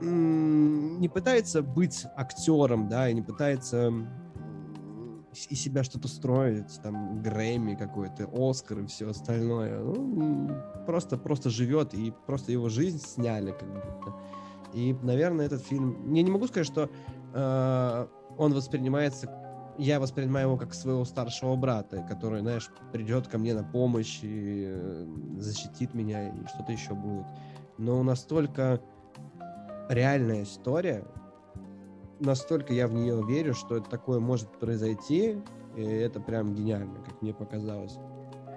не 0.00 1.08
пытается 1.08 1.62
быть 1.62 2.06
актером, 2.16 2.88
да, 2.88 3.08
и 3.08 3.14
не 3.14 3.22
пытается 3.22 3.92
из 5.32 5.60
себя 5.60 5.84
что-то 5.84 6.08
строить, 6.08 6.80
там, 6.82 7.22
Грэмми 7.22 7.74
какой-то, 7.74 8.28
Оскар 8.32 8.80
и 8.80 8.86
все 8.86 9.10
остальное, 9.10 9.78
ну, 9.78 10.50
просто, 10.86 11.18
просто 11.18 11.50
живет, 11.50 11.94
и 11.94 12.12
просто 12.26 12.52
его 12.52 12.68
жизнь 12.68 12.98
сняли, 12.98 13.52
как 13.52 13.68
будто. 13.68 14.14
И, 14.72 14.94
наверное, 15.02 15.46
этот 15.46 15.62
фильм... 15.62 16.12
Я 16.12 16.22
не 16.22 16.30
могу 16.30 16.46
сказать, 16.46 16.66
что 16.66 16.90
э, 17.34 18.06
он 18.38 18.54
воспринимается... 18.54 19.30
Я 19.78 20.00
воспринимаю 20.00 20.46
его 20.46 20.56
как 20.56 20.72
своего 20.72 21.04
старшего 21.04 21.54
брата, 21.54 22.04
который, 22.08 22.40
знаешь, 22.40 22.70
придет 22.92 23.28
ко 23.28 23.38
мне 23.38 23.54
на 23.54 23.62
помощь 23.62 24.20
и 24.22 24.64
э, 24.68 25.06
защитит 25.38 25.92
меня, 25.94 26.28
и 26.28 26.46
что-то 26.46 26.72
еще 26.72 26.94
будет. 26.94 27.26
Но 27.78 28.02
настолько 28.02 28.80
реальная 29.90 30.44
история, 30.44 31.04
настолько 32.20 32.72
я 32.72 32.88
в 32.88 32.94
нее 32.94 33.22
верю, 33.26 33.54
что 33.54 33.76
это 33.76 33.88
такое 33.90 34.18
может 34.18 34.50
произойти, 34.58 35.42
и 35.76 35.82
это 35.82 36.20
прям 36.20 36.54
гениально, 36.54 37.00
как 37.04 37.20
мне 37.20 37.34
показалось. 37.34 37.98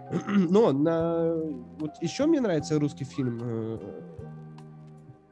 Но 0.28 0.72
на... 0.72 1.36
вот 1.80 1.92
еще 2.02 2.26
мне 2.26 2.42
нравится 2.42 2.80
русский 2.80 3.04
фильм 3.04 3.40
э, 3.44 3.80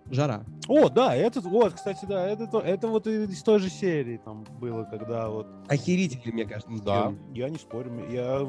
«Жара». 0.10 0.44
О, 0.68 0.90
да, 0.90 1.16
этот, 1.16 1.46
вот, 1.46 1.74
кстати, 1.74 2.06
да, 2.06 2.28
это, 2.28 2.48
то- 2.48 2.60
это 2.62 2.88
вот 2.88 3.08
из 3.08 3.42
той 3.44 3.60
же 3.60 3.70
серии 3.70 4.18
там 4.24 4.44
было, 4.60 4.84
когда 4.84 5.30
вот... 5.30 5.48
Охерительный, 5.68 6.34
мне 6.34 6.46
кажется. 6.46 6.72
Да, 6.84 7.08
фильм. 7.08 7.20
я 7.34 7.50
не 7.50 7.58
спорю, 7.58 7.92
я... 8.10 8.46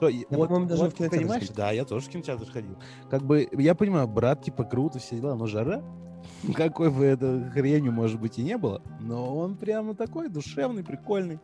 то- 0.00 0.08
и- 0.08 0.18
Я, 0.20 0.24
вот- 0.30 0.48
по-моему, 0.48 0.68
даже 0.68 0.82
вот 0.84 0.92
в 0.92 0.96
кинотеатр 0.96 1.18
Понимаешь, 1.22 1.46
смотрел. 1.46 1.66
да, 1.66 1.72
я 1.72 1.84
тоже 1.84 2.06
в 2.06 2.08
кинотеатр 2.08 2.50
ходил. 2.50 2.76
Как 3.10 3.22
бы, 3.22 3.48
я 3.52 3.74
понимаю, 3.74 4.08
брат, 4.08 4.42
типа, 4.42 4.64
круто, 4.64 4.98
все 4.98 5.16
дела, 5.16 5.34
но 5.34 5.46
жара, 5.46 5.82
какой 6.54 6.90
бы 6.90 7.04
это 7.04 7.50
хренью, 7.52 7.92
может 7.92 8.20
быть, 8.20 8.38
и 8.38 8.42
не 8.42 8.56
было, 8.58 8.82
но 9.00 9.36
он 9.36 9.56
прямо 9.56 9.94
такой 9.94 10.28
душевный, 10.28 10.82
прикольный. 10.84 11.38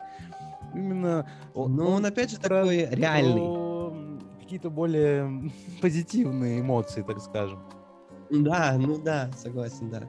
Именно... 0.75 1.28
он- 1.54 1.75
Но 1.76 1.90
он, 1.92 2.04
опять 2.06 2.30
же, 2.30 2.37
про- 2.38 2.61
такой 2.62 2.87
реальный. 2.90 3.62
Какие-то 4.40 4.70
более 4.70 5.50
позитивные 5.80 6.61
эмоции, 6.61 7.02
так 7.02 7.20
скажем. 7.20 7.61
Да, 8.33 8.77
ну 8.79 8.99
да, 8.99 9.31
согласен, 9.37 9.89
да. 9.91 10.09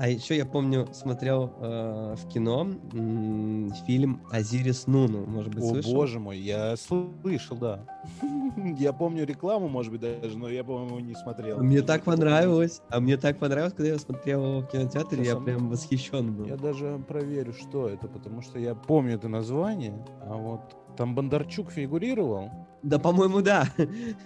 А 0.00 0.08
еще 0.08 0.34
я 0.34 0.46
помню, 0.46 0.88
смотрел 0.94 1.52
э, 1.60 2.14
в 2.16 2.26
кино 2.28 2.66
м, 2.94 3.70
фильм 3.86 4.22
Азирис 4.30 4.86
Нуну, 4.86 5.26
может 5.26 5.54
быть, 5.54 5.62
О, 5.62 5.68
слышал? 5.68 5.92
боже 5.92 6.18
мой, 6.18 6.38
я 6.38 6.74
слышал, 6.78 7.58
да. 7.58 7.84
Я 8.78 8.94
помню 8.94 9.26
рекламу, 9.26 9.68
может 9.68 9.92
быть, 9.92 10.00
даже, 10.00 10.38
но 10.38 10.48
я, 10.48 10.64
по-моему, 10.64 11.00
не 11.00 11.14
смотрел. 11.14 11.58
Мне 11.62 11.82
так 11.82 12.04
понравилось, 12.04 12.80
а 12.88 12.98
мне 13.00 13.18
так 13.18 13.38
понравилось, 13.38 13.74
когда 13.74 13.92
я 13.92 13.98
смотрел 13.98 14.42
его 14.42 14.60
в 14.60 14.68
кинотеатре, 14.68 15.22
я 15.22 15.36
прям 15.36 15.68
восхищен 15.68 16.34
был. 16.34 16.46
Я 16.46 16.56
даже 16.56 16.98
проверю, 17.06 17.52
что 17.52 17.86
это, 17.86 18.08
потому 18.08 18.40
что 18.40 18.58
я 18.58 18.74
помню 18.74 19.16
это 19.16 19.28
название, 19.28 20.02
а 20.22 20.34
вот 20.34 20.96
там 20.96 21.14
Бондарчук 21.14 21.70
фигурировал. 21.70 22.50
Да, 22.82 22.98
по-моему, 22.98 23.42
да. 23.42 23.66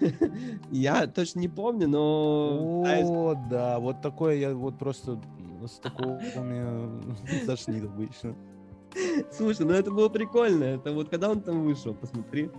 Я 0.70 1.06
точно 1.08 1.40
не 1.40 1.48
помню, 1.48 1.88
но... 1.88 2.82
О, 2.84 3.34
да, 3.50 3.80
вот 3.80 4.00
такое 4.00 4.36
я 4.36 4.54
вот 4.54 4.78
просто 4.78 5.20
с 5.66 5.78
такого 5.78 6.18
меня 6.36 7.46
тошнит 7.46 7.84
обычно. 7.92 8.36
Слушай, 9.32 9.66
ну 9.66 9.72
это 9.72 9.90
было 9.90 10.08
прикольно. 10.08 10.64
Это 10.64 10.92
вот 10.92 11.08
когда 11.08 11.30
он 11.30 11.40
там 11.40 11.64
вышел, 11.64 11.94
посмотри. 11.94 12.50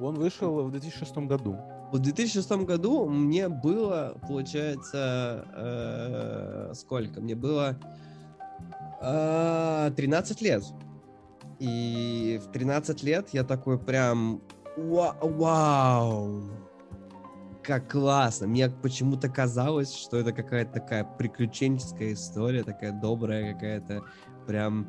Он 0.00 0.14
вышел 0.14 0.62
в 0.64 0.70
2006 0.70 1.16
году. 1.18 1.56
В 1.92 1.98
2006 1.98 2.50
году 2.64 3.06
мне 3.08 3.48
было, 3.48 4.16
получается, 4.26 5.46
э, 5.54 6.72
сколько? 6.74 7.20
Мне 7.20 7.34
было 7.34 7.78
э, 9.00 9.90
13 9.94 10.40
лет. 10.42 10.64
И 11.58 12.40
в 12.42 12.50
13 12.50 13.02
лет 13.02 13.28
я 13.32 13.44
такой 13.44 13.78
прям 13.78 14.40
«Ва- 14.76 15.16
вау, 15.20 16.42
как 17.62 17.90
классно. 17.90 18.46
Мне 18.46 18.68
почему-то 18.68 19.28
казалось, 19.28 19.94
что 19.94 20.18
это 20.18 20.32
какая-то 20.32 20.72
такая 20.72 21.04
приключенческая 21.04 22.14
история, 22.14 22.62
такая 22.62 22.92
добрая 22.92 23.54
какая-то 23.54 24.02
прям... 24.46 24.88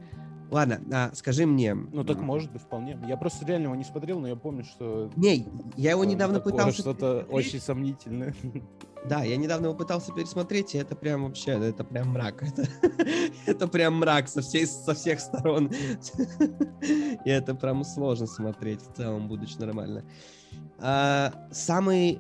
Ладно, 0.51 0.82
а 0.92 1.12
скажи 1.13 1.46
мне... 1.46 1.74
Ну 1.74 2.03
так 2.03 2.20
может 2.20 2.51
быть 2.51 2.62
вполне. 2.62 3.00
Я 3.08 3.18
просто 3.18 3.46
реально 3.46 3.65
его 3.65 3.75
не 3.75 3.84
смотрел, 3.84 4.20
но 4.20 4.27
я 4.27 4.36
помню, 4.36 4.63
что 4.63 5.10
Не, 5.15 5.48
я 5.77 5.92
его 5.92 6.06
недавно 6.06 6.39
такое 6.39 6.53
пытался... 6.53 6.82
что-то 6.82 7.25
очень 7.30 7.60
сомнительное. 7.60 8.36
Да, 9.06 9.22
я 9.24 9.36
недавно 9.36 9.65
его 9.65 9.75
пытался 9.75 10.13
пересмотреть, 10.13 10.75
и 10.75 10.77
это 10.77 10.96
прям 10.96 11.25
вообще, 11.25 11.51
это 11.51 11.84
прям 11.84 12.12
мрак. 12.12 12.42
Это, 12.53 12.70
это 13.46 13.68
прям 13.68 13.98
мрак 14.00 14.30
со, 14.30 14.42
всей, 14.42 14.65
со 14.65 14.94
всех 14.94 15.20
сторон. 15.20 15.70
И 17.25 17.30
это 17.30 17.53
прям 17.53 17.84
сложно 17.84 18.27
смотреть 18.27 18.80
в 18.82 18.96
целом, 18.96 19.27
будучи 19.27 19.58
нормально. 19.58 20.06
А, 20.80 21.34
самый 21.51 22.20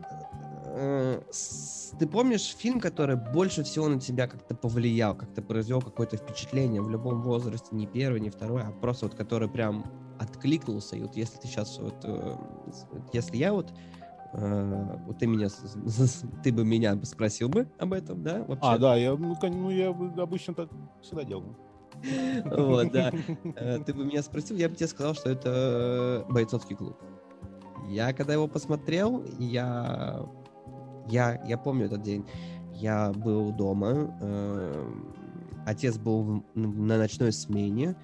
э, 0.75 1.21
с- 1.31 1.93
ты 1.99 2.07
помнишь 2.07 2.55
фильм, 2.55 2.79
который 2.79 3.15
больше 3.15 3.63
всего 3.63 3.87
на 3.87 3.99
тебя 3.99 4.27
как-то 4.27 4.55
повлиял, 4.55 5.15
как-то 5.15 5.41
произвел 5.41 5.81
какое-то 5.81 6.17
впечатление 6.17 6.81
в 6.81 6.89
любом 6.89 7.21
возрасте, 7.21 7.67
не 7.71 7.87
первый, 7.87 8.19
не 8.19 8.29
второй, 8.29 8.61
а 8.63 8.71
просто 8.71 9.05
вот 9.05 9.15
который 9.15 9.47
прям 9.49 9.85
откликнулся. 10.19 10.95
И 10.95 11.01
вот 11.01 11.15
если 11.15 11.37
ты 11.37 11.47
сейчас 11.47 11.79
вот, 11.79 11.95
э, 12.03 12.35
если 13.13 13.37
я 13.37 13.53
вот, 13.53 13.73
э, 14.33 14.97
вот 15.05 15.19
ты 15.19 15.27
меня, 15.27 15.47
ты 16.43 16.51
бы 16.51 16.63
меня 16.65 16.97
спросил 17.03 17.49
бы 17.49 17.67
об 17.77 17.93
этом, 17.93 18.23
да? 18.23 18.39
Вообще? 18.43 18.69
А, 18.69 18.77
да, 18.77 18.95
я, 18.95 19.15
ну, 19.15 19.35
ну, 19.41 19.69
я 19.69 19.93
бы 19.93 20.21
обычно 20.21 20.53
так 20.53 20.69
всегда 21.01 21.23
делаю. 21.23 21.55
Вот, 22.45 22.91
да. 22.91 23.11
Э, 23.55 23.79
Ты 23.85 23.93
бы 23.93 24.03
меня 24.05 24.23
спросил, 24.23 24.57
я 24.57 24.67
бы 24.67 24.75
тебе 24.75 24.87
сказал, 24.87 25.13
что 25.13 25.29
это 25.29 26.25
бойцовский 26.29 26.75
клуб. 26.75 26.97
Я 27.87 28.13
когда 28.13 28.33
его 28.33 28.47
посмотрел, 28.47 29.23
я, 29.39 30.25
я, 31.07 31.41
я 31.45 31.57
помню 31.57 31.85
этот 31.85 32.01
день. 32.01 32.25
Я 32.73 33.11
был 33.11 33.51
дома, 33.51 34.15
э, 34.19 34.91
отец 35.65 35.97
был 35.97 36.43
на 36.55 36.97
ночной 36.97 37.31
смене, 37.31 37.95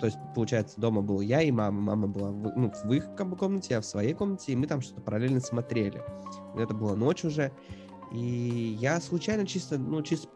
то 0.00 0.06
есть, 0.06 0.18
получается, 0.34 0.80
дома 0.80 1.02
был 1.02 1.20
я 1.20 1.42
и 1.42 1.50
мама. 1.50 1.80
Мама 1.80 2.06
была 2.06 2.30
в, 2.30 2.56
ну, 2.56 2.72
в 2.84 2.92
их 2.92 3.14
комнате, 3.14 3.74
я 3.74 3.80
в 3.80 3.86
своей 3.86 4.14
комнате, 4.14 4.52
и 4.52 4.56
мы 4.56 4.66
там 4.66 4.80
что-то 4.80 5.00
параллельно 5.00 5.40
смотрели. 5.40 6.02
Это 6.56 6.74
была 6.74 6.94
ночь 6.94 7.24
уже, 7.24 7.52
и 8.12 8.76
я 8.80 9.00
случайно 9.00 9.46
чисто, 9.46 9.78
ну, 9.78 10.02
чисто 10.02 10.28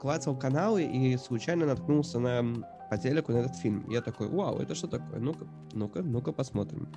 клацал 0.00 0.38
каналы 0.38 0.84
и 0.84 1.16
случайно 1.16 1.66
наткнулся 1.66 2.18
на 2.18 2.44
по 2.90 2.98
телеку 2.98 3.32
на 3.32 3.38
этот 3.38 3.56
фильм. 3.56 3.88
Я 3.88 4.02
такой, 4.02 4.28
вау, 4.28 4.58
это 4.58 4.74
что 4.74 4.86
такое? 4.86 5.18
Ну-ка, 5.18 5.46
ну-ка, 5.72 6.02
ну-ка 6.02 6.32
посмотрим. 6.32 6.88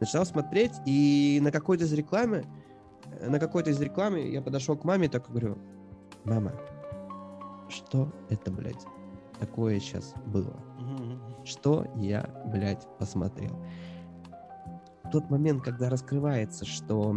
Начал 0.00 0.24
смотреть, 0.24 0.72
и 0.86 1.38
на 1.42 1.50
какой-то 1.50 1.84
из 1.84 1.92
рекламы, 1.92 2.44
на 3.20 3.38
какой-то 3.38 3.70
из 3.70 3.80
рекламы 3.80 4.20
я 4.20 4.42
подошел 4.42 4.76
к 4.76 4.84
маме 4.84 5.06
и 5.06 5.08
такой 5.08 5.30
говорю, 5.30 5.58
мама, 6.24 6.52
что 7.68 8.12
это, 8.28 8.50
блядь, 8.50 8.86
такое 9.38 9.80
сейчас 9.80 10.14
было? 10.26 10.54
Что 11.44 11.86
я, 11.96 12.28
блядь, 12.46 12.86
посмотрел? 12.98 13.62
В 15.04 15.10
тот 15.10 15.30
момент, 15.30 15.62
когда 15.62 15.90
раскрывается, 15.90 16.64
что 16.64 17.14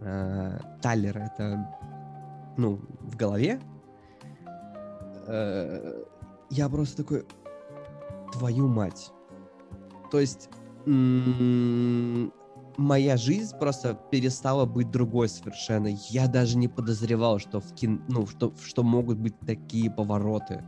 э, 0.00 0.58
Талер 0.80 1.18
это, 1.18 1.68
ну, 2.56 2.80
в 3.00 3.16
голове, 3.16 3.60
э, 5.26 6.04
я 6.50 6.68
просто 6.68 7.02
такой, 7.02 7.26
твою 8.32 8.68
мать. 8.68 9.12
То 10.10 10.20
есть 10.20 10.48
м, 10.86 12.32
моя 12.76 13.16
жизнь 13.16 13.56
просто 13.58 13.98
перестала 14.10 14.64
быть 14.64 14.90
другой 14.90 15.28
совершенно. 15.28 15.88
Я 16.08 16.26
даже 16.26 16.56
не 16.56 16.68
подозревал, 16.68 17.38
что 17.38 17.60
в 17.60 17.74
кин... 17.74 18.02
ну, 18.08 18.26
что, 18.26 18.52
что 18.62 18.82
могут 18.82 19.18
быть 19.18 19.38
такие 19.40 19.90
повороты. 19.90 20.64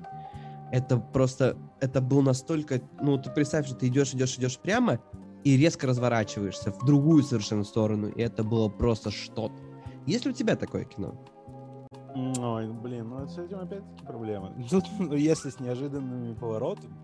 Это 0.73 0.99
просто, 0.99 1.57
это 1.81 2.01
был 2.01 2.23
настолько, 2.23 2.81
ну, 3.01 3.17
ты 3.19 3.31
представь, 3.31 3.67
что 3.67 3.77
ты 3.77 3.89
идешь, 3.89 4.15
идешь, 4.15 4.37
идешь 4.37 4.59
прямо 4.59 4.99
и 5.45 5.57
резко 5.57 5.87
разворачиваешься 5.87 6.73
в 6.73 6.85
другую 6.85 7.23
совершенно 7.23 7.65
сторону, 7.65 8.09
и 8.09 8.21
это 8.21 8.43
было 8.43 8.69
просто 8.69 9.11
что-то. 9.11 9.55
Есть 10.07 10.25
ли 10.25 10.33
у 10.33 10.35
тебя 10.35 10.57
такое 10.57 10.85
кино? 10.85 11.15
Ой, 12.15 12.69
блин, 12.73 13.09
ну 13.09 13.27
с 13.27 13.39
этим 13.39 13.59
опять-таки 13.59 14.05
проблемы. 14.05 14.53
Тут, 14.71 14.85
ну, 14.99 15.15
если 15.15 15.51
с 15.51 15.61
неожиданными 15.61 16.35
поворотами, 16.35 16.95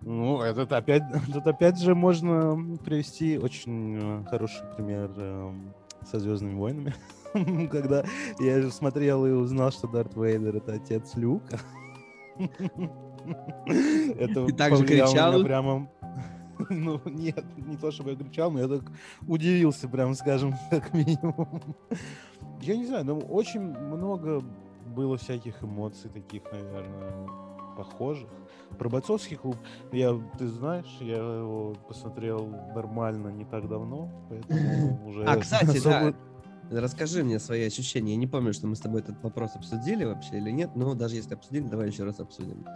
ну, 0.00 0.40
этот 0.40 0.72
опять, 0.72 1.02
тут 1.32 1.46
опять 1.46 1.78
же 1.78 1.94
можно 1.94 2.56
привести 2.84 3.38
очень 3.38 3.98
э, 4.00 4.24
хороший 4.28 4.64
пример 4.76 5.10
э, 5.16 5.52
со 6.04 6.18
Звездными 6.18 6.54
войнами. 6.54 6.94
Когда 7.70 8.04
я 8.38 8.70
смотрел 8.70 9.26
и 9.26 9.30
узнал, 9.30 9.70
что 9.70 9.88
Дарт 9.88 10.14
Вейдер 10.16 10.56
это 10.56 10.74
отец 10.74 11.14
Люка. 11.16 11.58
Это 14.16 14.46
Ты 14.46 14.54
так 14.54 14.74
же 14.74 14.84
повлияло 14.84 15.08
на 15.08 15.12
меня 15.12 15.30
кричал? 15.30 15.44
Прямо... 15.44 15.90
Ну, 16.70 17.00
нет, 17.04 17.44
не 17.56 17.76
то 17.76 17.90
чтобы 17.90 18.10
я 18.10 18.16
кричал, 18.16 18.50
но 18.50 18.60
я 18.60 18.68
так 18.68 18.82
удивился, 19.26 19.88
прям 19.88 20.14
скажем, 20.14 20.54
как 20.70 20.94
минимум. 20.94 21.76
Я 22.62 22.76
не 22.76 22.86
знаю, 22.86 23.04
но 23.04 23.18
очень 23.18 23.60
много 23.60 24.42
было 24.86 25.16
всяких 25.16 25.62
эмоций 25.62 26.10
таких, 26.10 26.42
наверное, 26.50 27.28
похожих. 27.76 28.28
Про 28.76 28.88
бойцовский 28.88 29.36
клуб, 29.36 29.56
я, 29.92 30.18
ты 30.38 30.46
знаешь, 30.48 30.98
я 31.00 31.16
его 31.16 31.74
посмотрел 31.88 32.46
нормально 32.74 33.28
не 33.28 33.44
так 33.44 33.68
давно, 33.68 34.10
поэтому 34.28 35.04
уже... 35.08 35.24
А, 35.24 35.36
кстати, 35.36 35.78
особо- 35.78 36.12
да. 36.70 36.80
Расскажи 36.82 37.24
мне 37.24 37.38
свои 37.38 37.66
ощущения. 37.66 38.12
Я 38.12 38.18
не 38.18 38.26
помню, 38.26 38.52
что 38.52 38.66
мы 38.66 38.76
с 38.76 38.80
тобой 38.80 39.00
этот 39.00 39.22
вопрос 39.22 39.56
обсудили 39.56 40.04
вообще 40.04 40.36
или 40.36 40.50
нет, 40.50 40.70
но 40.76 40.92
даже 40.94 41.16
если 41.16 41.34
обсудили, 41.34 41.64
давай 41.66 41.88
еще 41.88 42.04
раз 42.04 42.20
обсудим. 42.20 42.66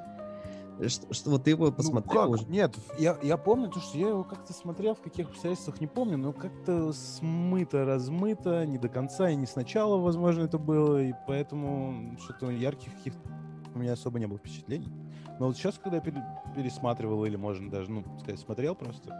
Что, 0.88 1.12
что 1.12 1.30
вот 1.30 1.44
ты 1.44 1.50
его 1.50 1.66
Ну 1.66 1.72
посмотрел 1.72 2.22
как? 2.22 2.30
уже? 2.30 2.46
Нет, 2.46 2.74
я, 2.98 3.16
я 3.22 3.36
помню, 3.36 3.68
то, 3.68 3.78
что 3.80 3.98
я 3.98 4.08
его 4.08 4.24
как-то 4.24 4.52
смотрел, 4.54 4.94
в 4.94 5.02
каких 5.02 5.28
обстоятельствах, 5.28 5.80
не 5.80 5.86
помню, 5.86 6.16
но 6.16 6.32
как-то 6.32 6.92
смыто, 6.92 7.84
размыто, 7.84 8.64
не 8.66 8.78
до 8.78 8.88
конца, 8.88 9.28
и 9.28 9.36
не 9.36 9.46
сначала, 9.46 9.98
возможно, 9.98 10.42
это 10.42 10.58
было, 10.58 11.00
и 11.02 11.12
поэтому 11.28 12.16
что-то 12.18 12.50
ярких 12.50 12.96
каких 12.96 13.12
у 13.74 13.78
меня 13.78 13.92
особо 13.92 14.18
не 14.18 14.26
было 14.26 14.38
впечатлений. 14.38 14.88
Но 15.42 15.48
вот 15.48 15.56
сейчас, 15.56 15.76
когда 15.76 15.96
я 15.96 16.00
пере- 16.00 16.24
пересматривал, 16.54 17.24
или, 17.24 17.34
можно 17.34 17.68
даже, 17.68 17.90
ну, 17.90 18.04
сказать, 18.20 18.38
смотрел 18.38 18.76
просто, 18.76 19.12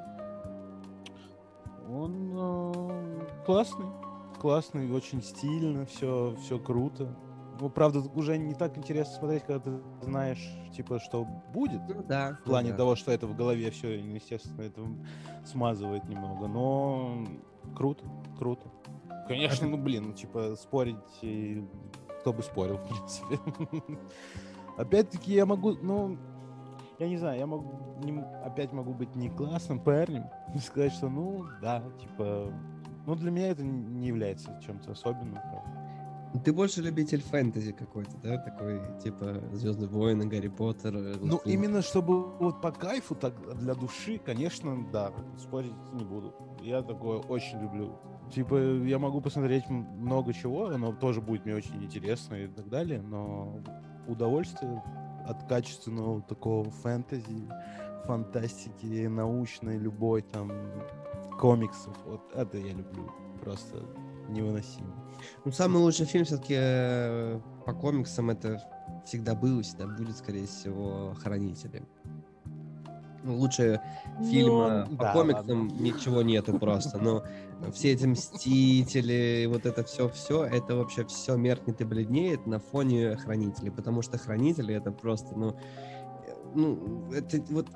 он 1.91 2.31
э, 2.33 3.27
классный, 3.45 3.87
классный, 4.41 4.89
очень 4.93 5.21
стильно, 5.21 5.85
все, 5.85 6.37
все 6.41 6.61
круто. 6.61 7.13
Ну, 7.61 7.69
правда, 7.71 8.09
уже 8.15 8.39
не 8.39 8.55
так 8.55 8.79
интересно 8.79 9.17
смотреть, 9.17 9.43
когда 9.43 9.59
ты 9.59 9.83
знаешь, 10.01 10.49
типа, 10.77 11.01
что 11.01 11.25
будет. 11.25 11.81
Ну 11.89 12.05
да. 12.05 12.39
В 12.43 12.45
плане 12.45 12.71
да. 12.71 12.77
того, 12.77 12.95
что 12.95 13.11
это 13.11 13.27
в 13.27 13.35
голове 13.35 13.73
все, 13.73 13.99
естественно, 13.99 14.63
это 14.63 14.81
смазывает 15.45 16.05
немного. 16.09 16.47
Но 16.47 17.27
круто, 17.75 18.05
круто. 18.39 18.71
Конечно, 19.27 19.67
ну 19.67 19.77
блин, 19.77 20.11
ну, 20.11 20.13
типа 20.13 20.55
спорить, 20.55 20.99
и 21.21 21.67
кто 22.21 22.33
бы 22.33 22.45
спорил, 22.45 22.77
в 22.77 22.87
принципе. 22.87 23.41
Опять-таки 24.77 25.35
я 25.35 25.47
могу, 25.47 25.73
ну, 25.75 26.17
я 26.99 27.09
не 27.09 27.17
знаю, 27.19 27.39
я 27.39 27.47
могу, 27.47 27.99
не- 28.03 28.23
опять 28.45 28.73
могу 28.73 28.95
быть 28.95 29.15
не 29.15 29.29
классным 29.29 29.79
парнем 29.81 30.25
и 30.55 30.59
сказать, 30.59 30.93
что, 30.93 31.09
ну, 31.09 31.45
да, 31.61 31.83
типа, 32.01 32.53
ну, 33.07 33.15
для 33.17 33.31
меня 33.31 33.49
это 33.49 33.63
не 33.65 34.07
является 34.09 34.59
чем-то 34.65 34.93
особенным. 34.93 35.39
Ты 36.45 36.53
больше 36.55 36.81
любитель 36.81 37.21
фэнтези 37.21 37.73
какой-то, 37.73 38.17
да? 38.23 38.39
Такой, 38.39 38.81
типа, 39.05 39.43
Звездные 39.53 39.89
войны, 39.89 40.27
Гарри 40.27 40.49
Поттер. 40.49 40.93
Ну, 40.95 41.29
Властелин 41.29 41.41
именно 41.59 41.83
чтобы 41.83 42.31
вот 42.39 42.63
по 42.63 42.73
кайфу, 42.73 43.15
так 43.15 43.35
для 43.59 43.75
души, 43.75 44.19
конечно, 44.19 44.87
да, 44.91 45.13
спорить 45.37 45.75
не 45.93 46.05
буду. 46.05 46.35
Я 46.63 46.81
такое 46.83 47.19
очень 47.19 47.61
люблю. 47.61 47.99
Типа, 48.35 48.55
я 48.57 48.99
могу 48.99 49.21
посмотреть 49.21 49.69
много 49.69 50.33
чего, 50.33 50.69
оно 50.69 50.93
тоже 50.93 51.21
будет 51.21 51.45
мне 51.45 51.55
очень 51.55 51.85
интересно 51.85 52.35
и 52.37 52.47
так 52.47 52.67
далее, 52.71 53.03
но 53.03 53.59
удовольствие 54.07 54.83
от 55.27 55.47
качественного 55.49 56.23
такого 56.23 56.71
фэнтези, 56.71 57.49
фантастики, 58.05 59.07
научной, 59.07 59.79
любой 59.79 60.23
там 60.23 60.53
комиксов, 61.39 61.97
вот 62.07 62.23
это 62.35 62.59
я 62.59 62.73
люблю. 62.73 63.11
Просто 63.41 63.79
невыносимо. 64.29 64.95
Ну, 65.45 65.53
самый 65.53 65.79
лучший 65.79 66.07
фильм 66.07 66.25
все-таки 66.25 67.41
по 67.65 67.73
комиксам 67.73 68.31
это 68.31 68.63
всегда 69.05 69.35
был 69.35 69.61
и 69.61 69.63
всегда 69.63 69.87
будет, 69.87 70.17
скорее 70.17 70.47
всего, 70.47 71.15
Хранители. 71.15 71.83
Ну, 73.23 73.37
лучше 73.37 73.81
фильма 74.31 74.87
Ну, 74.91 74.97
по 74.97 75.05
да, 75.05 75.13
комиксам 75.13 75.69
ладно. 75.69 75.83
ничего 75.83 76.23
нету 76.23 76.59
просто. 76.59 76.99
Но 76.99 77.25
все 77.73 77.93
эти 77.93 78.07
мстители, 78.07 79.47
вот 79.49 79.67
это 79.67 79.85
все-все, 79.85 80.45
это 80.45 80.77
вообще 80.77 81.05
все 81.07 81.37
меркнет 81.37 81.81
и 81.81 81.85
бледнеет 81.85 82.47
на 82.47 82.59
фоне 82.59 83.17
Хранителей. 83.17 83.71
Потому 83.71 84.03
что 84.03 84.19
Хранители 84.19 84.75
это 84.75 84.91
просто, 84.91 85.37
ну, 85.37 85.57
э, 86.27 86.35
ну, 86.55 87.13
это 87.13 87.41
вот 87.51 87.69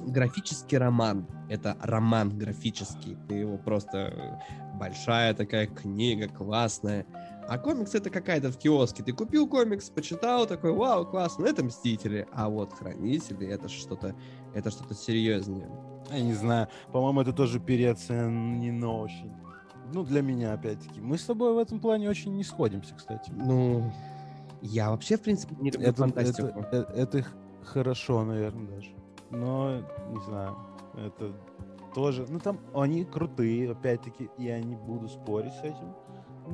графический 0.00 0.78
роман. 0.78 1.26
Это 1.48 1.76
роман 1.80 2.36
графический. 2.36 3.16
Ты 3.28 3.34
его 3.36 3.58
просто 3.58 3.98
э, 3.98 4.78
большая 4.78 5.34
такая 5.34 5.66
книга, 5.66 6.28
классная. 6.28 7.06
А 7.48 7.58
комикс 7.58 7.94
это 7.94 8.10
какая-то 8.10 8.50
в 8.50 8.58
киоске. 8.58 9.02
Ты 9.02 9.12
купил 9.12 9.46
комикс, 9.48 9.88
почитал, 9.90 10.46
такой, 10.46 10.72
вау, 10.72 11.06
классно, 11.06 11.46
это 11.46 11.64
Мстители. 11.64 12.26
А 12.32 12.48
вот 12.48 12.72
Хранители 12.72 13.46
это 13.46 13.68
что-то, 13.68 14.14
это 14.54 14.70
что-то 14.70 14.94
серьезнее. 14.94 15.68
Я 16.10 16.20
не 16.22 16.34
знаю, 16.34 16.68
по-моему, 16.92 17.20
это 17.20 17.32
тоже 17.32 17.60
переоценено 17.60 18.92
очень. 18.98 19.32
Ну, 19.92 20.02
для 20.04 20.22
меня, 20.22 20.52
опять-таки. 20.54 21.00
Мы 21.00 21.16
с 21.18 21.24
тобой 21.24 21.54
в 21.54 21.58
этом 21.58 21.78
плане 21.80 22.10
очень 22.10 22.34
не 22.34 22.42
сходимся, 22.42 22.94
кстати. 22.94 23.30
Ну, 23.34 23.92
я 24.60 24.90
вообще, 24.90 25.16
в 25.16 25.22
принципе, 25.22 25.54
не 25.60 25.70
люблю 25.70 25.88
Это, 25.88 25.98
фантастику. 26.02 26.48
это, 26.48 26.88
э- 26.92 27.00
это 27.02 27.22
х- 27.22 27.30
хорошо, 27.64 28.24
наверное, 28.24 28.66
даже. 28.74 28.90
Но, 29.30 29.80
не 30.10 30.20
знаю, 30.24 30.56
это 30.96 31.32
тоже, 31.94 32.26
ну 32.28 32.40
там 32.40 32.58
они 32.74 33.04
крутые, 33.04 33.70
опять-таки, 33.72 34.28
я 34.38 34.60
не 34.60 34.74
буду 34.76 35.08
спорить 35.08 35.52
с 35.54 35.60
этим. 35.62 35.94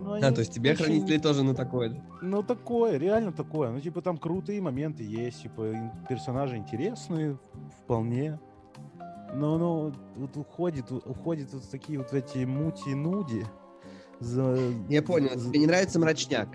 А, 0.07 0.15
они 0.15 0.35
то 0.35 0.41
есть 0.41 0.53
тебе 0.53 0.73
очень- 0.73 0.85
хранители 0.85 1.19
тоже 1.19 1.43
на 1.43 1.55
такое. 1.55 1.91
да? 1.91 1.97
Ну, 2.23 2.43
такое, 2.43 2.97
реально 2.99 3.33
такое. 3.33 3.71
Ну, 3.71 3.81
типа, 3.81 4.01
там 4.03 4.17
крутые 4.17 4.61
моменты 4.61 5.03
есть, 5.05 5.43
типа, 5.43 5.93
персонажи 6.09 6.57
интересные, 6.57 7.39
вполне. 7.83 8.39
Но, 9.35 9.59
ну, 9.59 9.93
вот 10.17 10.37
уходит, 10.37 10.91
уходит 10.91 11.53
вот 11.53 11.69
такие 11.71 11.99
вот 11.99 12.13
эти 12.13 12.45
мути-нуди. 12.45 13.45
За... 14.21 14.57
Я 14.89 15.03
понял, 15.03 15.31
за- 15.35 15.49
тебе 15.49 15.59
не 15.61 15.67
нравится 15.67 15.99
мрачняк. 15.99 16.49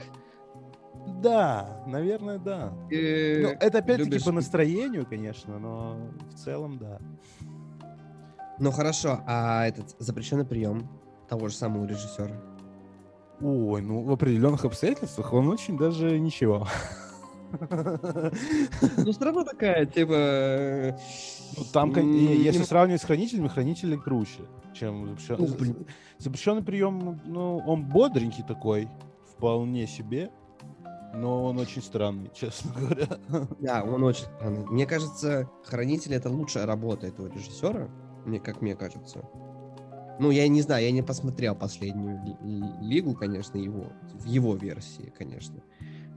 Да, 1.22 1.84
наверное, 1.88 2.38
да. 2.38 2.74
Ты 2.90 3.40
Ну, 3.44 3.50
это 3.50 3.80
опять-таки 3.80 4.10
любишь- 4.12 4.26
по 4.26 4.32
настроению, 4.32 5.06
конечно, 5.06 5.58
но 5.58 5.98
в 6.30 6.34
целом, 6.36 6.78
да. 6.78 7.00
Ну 8.60 8.72
хорошо, 8.72 9.20
а 9.28 9.66
этот 9.68 9.96
запрещенный 10.00 10.46
прием 10.46 10.90
того 11.30 11.48
же 11.48 11.56
самого 11.56 11.86
режиссера. 11.86 12.36
Ой, 13.42 13.82
ну, 13.82 14.02
в 14.02 14.12
определенных 14.12 14.66
обстоятельствах 14.66 15.32
он 15.34 15.48
очень 15.48 15.78
даже 15.78 16.20
ничего. 16.20 16.68
Ну, 17.60 19.12
все 19.12 19.24
равно 19.24 19.44
такая, 19.44 19.86
типа... 19.86 21.00
Ну, 21.56 21.64
там, 21.72 21.94
если 21.94 22.64
сравнивать 22.64 23.02
с 23.02 23.06
хранителями, 23.06 23.48
хранители 23.48 23.96
круче, 23.96 24.42
чем 24.74 25.08
запрещенный. 25.08 25.48
Ну. 25.60 25.86
Запрещенный 26.18 26.64
прием, 26.64 27.22
ну, 27.26 27.58
он 27.66 27.86
бодренький 27.86 28.44
такой, 28.44 28.90
вполне 29.32 29.88
себе, 29.88 30.32
но 31.14 31.46
он 31.46 31.60
очень 31.60 31.82
странный, 31.82 32.32
честно 32.36 32.72
говоря. 32.76 33.08
Да, 33.60 33.84
он 33.84 34.04
очень 34.04 34.26
странный. 34.26 34.66
Мне 34.66 34.86
кажется, 34.86 35.50
«Хранители»— 35.64 36.16
это 36.18 36.30
лучшая 36.30 36.66
работа 36.66 37.08
этого 37.08 37.28
режиссера, 37.28 37.88
мне, 38.26 38.40
как 38.40 38.62
мне 38.62 38.76
кажется. 38.76 39.24
Ну, 40.20 40.32
я 40.32 40.48
не 40.48 40.62
знаю, 40.62 40.84
я 40.84 40.92
не 40.92 41.04
посмотрел 41.04 41.56
последнюю 41.56 42.24
ли- 42.24 42.38
ли- 42.42 42.74
лигу, 42.82 43.14
конечно, 43.14 43.58
его, 43.58 43.94
в 44.14 44.26
его 44.26 44.56
версии, 44.56 45.14
конечно. 45.18 45.62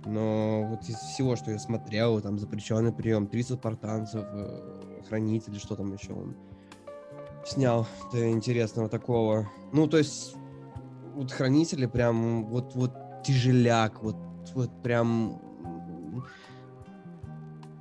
Но 0.06 0.64
вот 0.70 0.88
из 0.88 0.96
всего, 0.96 1.36
что 1.36 1.50
я 1.50 1.58
смотрел, 1.58 2.20
там 2.20 2.38
«Запрещенный 2.38 2.92
прием», 2.92 3.26
«30 3.26 3.58
спартанцев», 3.58 4.24
э, 4.24 5.02
«Хранители», 5.08 5.58
что 5.58 5.76
там 5.76 5.92
еще 5.92 6.12
он 6.14 6.34
снял 7.44 7.86
да, 8.12 8.30
интересного 8.30 8.88
такого. 8.88 9.48
Ну, 9.72 9.86
то 9.86 9.98
есть, 9.98 10.34
вот 11.14 11.30
«Хранители» 11.30 11.86
прям 11.86 12.46
вот, 12.46 12.74
вот 12.74 12.92
тяжеляк, 13.22 14.02
вот, 14.02 14.16
вот 14.54 14.70
прям 14.82 15.42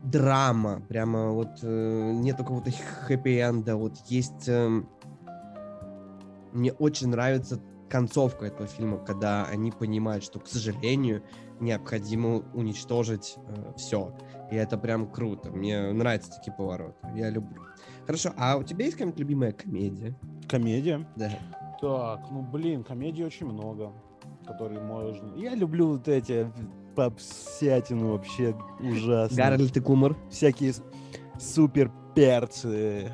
драма, 0.03 0.81
прямо 0.89 1.31
вот 1.31 1.59
э, 1.61 2.11
нет 2.13 2.35
какого-то 2.37 2.71
хэппи-энда, 3.07 3.75
вот 3.77 3.97
есть... 4.07 4.47
эм, 4.47 4.89
мне 6.53 6.71
очень 6.73 7.09
нравится 7.09 7.61
концовка 7.89 8.45
этого 8.45 8.67
фильма, 8.67 8.97
когда 8.97 9.45
они 9.45 9.71
понимают, 9.71 10.23
что, 10.23 10.39
к 10.39 10.47
сожалению, 10.47 11.23
необходимо 11.59 12.43
уничтожить 12.53 13.37
все. 13.75 14.15
И 14.51 14.55
это 14.55 14.77
прям 14.77 15.11
круто. 15.11 15.51
Мне 15.51 15.91
нравятся 15.91 16.31
такие 16.31 16.53
повороты. 16.55 16.95
Я 17.15 17.29
люблю. 17.29 17.63
Хорошо, 18.05 18.31
а 18.37 18.57
у 18.57 18.63
тебя 18.63 18.85
есть 18.85 18.95
какая-нибудь 18.95 19.19
любимая 19.19 19.51
комедия? 19.51 20.15
Комедия. 20.47 21.07
Да. 21.15 21.31
Так, 21.81 22.29
ну, 22.31 22.41
блин, 22.41 22.83
комедий 22.83 23.23
очень 23.23 23.47
много, 23.47 23.91
которые 24.45 24.81
можно... 24.81 25.35
Я 25.35 25.55
люблю 25.55 25.93
вот 25.93 26.07
эти 26.07 26.51
попсятину 26.95 28.11
вообще 28.11 28.55
ужасно. 28.79 29.37
Гарольд 29.37 29.77
и 29.77 29.79
Кумар. 29.79 30.15
Всякие 30.29 30.73
супер 31.39 31.91
перцы. 32.15 33.11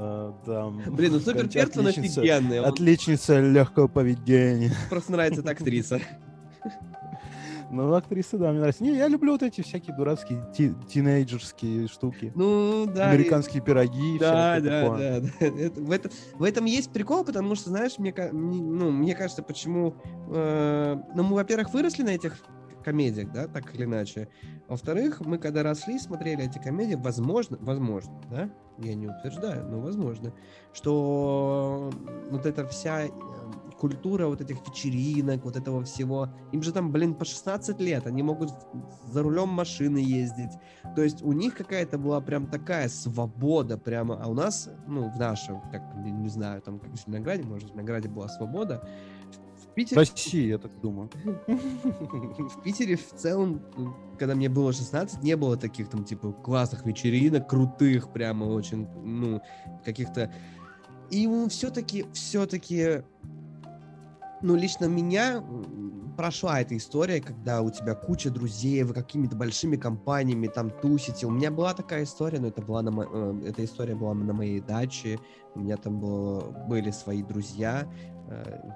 Э, 0.00 0.32
там, 0.46 0.82
Блин, 0.94 1.12
ну 1.12 1.20
супер 1.20 1.48
перц, 1.48 1.76
он 1.76 1.86
офигенный. 1.88 2.60
Отличница 2.60 3.40
легкого 3.40 3.88
поведения. 3.88 4.72
просто 4.90 5.12
нравится 5.12 5.40
эта 5.42 5.50
актриса. 5.50 6.00
Ну, 7.72 7.94
актриса, 7.94 8.36
да, 8.36 8.50
мне 8.50 8.58
нравится. 8.58 8.82
Не, 8.82 8.96
я 8.96 9.06
люблю 9.06 9.30
вот 9.30 9.44
эти 9.44 9.60
всякие 9.60 9.94
дурацкие 9.96 10.44
ти- 10.52 10.74
тинейджерские 10.92 11.86
штуки. 11.86 12.32
Ну, 12.34 12.84
да. 12.92 13.12
и- 13.12 13.14
Американские 13.14 13.62
пироги. 13.62 14.18
Да, 14.18 14.58
да, 14.58 14.82
такое. 14.82 15.20
да, 15.20 15.28
да. 15.38 15.46
Это- 15.46 15.80
в, 15.80 15.90
этом, 15.92 16.10
в 16.34 16.42
этом 16.42 16.64
есть 16.64 16.92
прикол, 16.92 17.24
потому 17.24 17.54
что, 17.54 17.70
знаешь, 17.70 17.96
мне- 17.98 18.12
ну, 18.32 18.90
мне 18.90 19.14
кажется, 19.14 19.44
почему... 19.44 19.94
э, 20.32 20.96
ну, 21.14 21.22
мы, 21.22 21.36
во-первых, 21.36 21.72
выросли 21.72 22.02
на 22.02 22.08
этих 22.10 22.38
комедиях, 22.82 23.32
да, 23.32 23.46
так 23.46 23.74
или 23.74 23.84
иначе. 23.84 24.28
Во-вторых, 24.68 25.20
мы 25.20 25.38
когда 25.38 25.62
росли, 25.62 25.98
смотрели 25.98 26.44
эти 26.44 26.58
комедии, 26.58 26.94
возможно, 26.94 27.58
возможно, 27.60 28.20
да, 28.30 28.50
я 28.78 28.94
не 28.94 29.08
утверждаю, 29.08 29.66
но 29.68 29.80
возможно, 29.80 30.32
что 30.72 31.90
вот 32.30 32.46
эта 32.46 32.66
вся 32.66 33.06
э, 33.06 33.10
культура 33.78 34.26
вот 34.26 34.40
этих 34.40 34.56
вечеринок, 34.66 35.44
вот 35.44 35.56
этого 35.56 35.82
всего, 35.84 36.28
им 36.52 36.62
же 36.62 36.72
там, 36.72 36.92
блин, 36.92 37.14
по 37.14 37.24
16 37.24 37.80
лет, 37.80 38.06
они 38.06 38.22
могут 38.22 38.50
за 39.06 39.22
рулем 39.22 39.48
машины 39.48 39.98
ездить, 39.98 40.52
то 40.94 41.02
есть 41.02 41.22
у 41.22 41.32
них 41.32 41.54
какая-то 41.54 41.98
была 41.98 42.20
прям 42.20 42.46
такая 42.46 42.88
свобода 42.88 43.78
прямо, 43.78 44.18
а 44.22 44.28
у 44.28 44.34
нас, 44.34 44.70
ну, 44.86 45.10
в 45.10 45.18
нашем, 45.18 45.60
как, 45.70 45.82
не, 45.96 46.28
знаю, 46.28 46.62
там, 46.62 46.78
как 46.78 46.90
в 46.92 46.96
Зеленограде, 46.96 47.42
может, 47.42 47.64
в 47.64 47.68
Зеленограде 47.68 48.08
была 48.08 48.28
свобода, 48.28 48.86
Питере, 49.74 50.00
России, 50.00 50.46
я 50.48 50.58
так 50.58 50.80
думаю. 50.80 51.10
в 51.46 52.62
Питере 52.62 52.96
в 52.96 53.12
целом, 53.14 53.62
когда 54.18 54.34
мне 54.34 54.48
было 54.48 54.72
16, 54.72 55.22
не 55.22 55.36
было 55.36 55.56
таких 55.56 55.88
там, 55.88 56.04
типа, 56.04 56.32
классных 56.32 56.84
вечеринок, 56.86 57.48
крутых, 57.48 58.12
прямо 58.12 58.44
очень, 58.44 58.86
ну, 59.02 59.40
каких-то... 59.84 60.32
И 61.10 61.28
все-таки, 61.48 62.06
все-таки, 62.12 63.02
ну, 64.42 64.54
лично 64.54 64.86
меня 64.86 65.42
прошла 66.20 66.60
эта 66.60 66.76
история, 66.76 67.20
когда 67.20 67.62
у 67.62 67.70
тебя 67.70 67.94
куча 67.94 68.28
друзей, 68.30 68.82
вы 68.82 68.92
какими-то 68.92 69.36
большими 69.36 69.76
компаниями 69.76 70.48
там 70.48 70.68
тусите. 70.70 71.26
У 71.26 71.30
меня 71.30 71.50
была 71.50 71.72
такая 71.72 72.04
история, 72.04 72.38
но 72.38 72.48
это 72.48 72.60
была 72.60 72.82
на 72.82 72.90
мо- 72.90 73.08
э, 73.10 73.42
эта 73.46 73.64
история 73.64 73.94
была 73.94 74.12
на 74.12 74.34
моей 74.34 74.60
даче. 74.60 75.18
У 75.54 75.60
меня 75.60 75.78
там 75.78 75.98
было, 75.98 76.42
были 76.68 76.90
свои 76.90 77.22
друзья, 77.22 77.88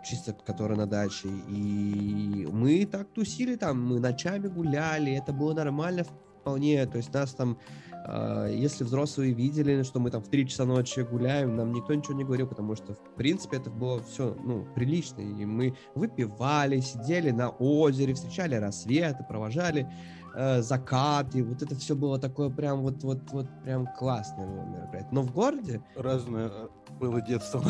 чисто 0.05 0.33
которые 0.33 0.79
на 0.79 0.87
даче. 0.87 1.29
И 1.49 2.49
мы 2.51 2.87
так 2.87 3.09
тусили 3.09 3.57
там, 3.57 3.85
мы 3.87 4.01
ночами 4.01 4.49
гуляли, 4.49 5.13
это 5.13 5.33
было 5.33 5.55
нормально 5.55 6.05
вполне. 6.45 6.87
То 6.87 6.99
есть 6.99 7.13
нас 7.15 7.35
там, 7.35 7.59
э, 8.07 8.55
если 8.55 8.85
взрослые 8.85 9.33
видели, 9.33 9.83
что 9.83 10.01
мы 10.01 10.11
там 10.11 10.23
в 10.23 10.29
3 10.29 10.49
часа 10.49 10.65
ночи 10.65 11.01
гуляем, 11.01 11.57
нам 11.57 11.73
никто 11.73 11.95
ничего 11.95 12.15
не 12.15 12.25
говорил, 12.25 12.47
потому 12.47 12.77
что, 12.77 12.95
в 12.95 13.15
принципе, 13.17 13.57
это 13.57 13.71
было 13.71 14.03
все, 14.03 14.37
ну, 14.45 14.67
прилично. 14.75 15.21
И 15.21 15.45
мы 15.47 15.75
выпивали, 15.95 16.81
сидели 16.81 17.31
на 17.31 17.49
озере, 17.49 18.15
встречали 18.15 18.57
рассветы, 18.57 19.25
провожали 19.29 19.91
э, 20.35 20.63
закаты. 20.63 21.43
Вот 21.43 21.63
это 21.63 21.75
все 21.77 21.95
было 21.95 22.19
такое 22.19 22.51
прям 22.51 22.83
вот, 22.83 23.03
вот, 23.03 23.19
вот 23.33 23.47
прям 23.63 23.87
классное 23.99 24.47
было 24.47 24.65
мероприятие. 24.65 25.13
Но 25.13 25.23
в 25.23 25.33
городе 25.33 25.83
Разное 25.97 26.49
э, 26.49 26.69
было 27.01 27.21
детство. 27.21 27.63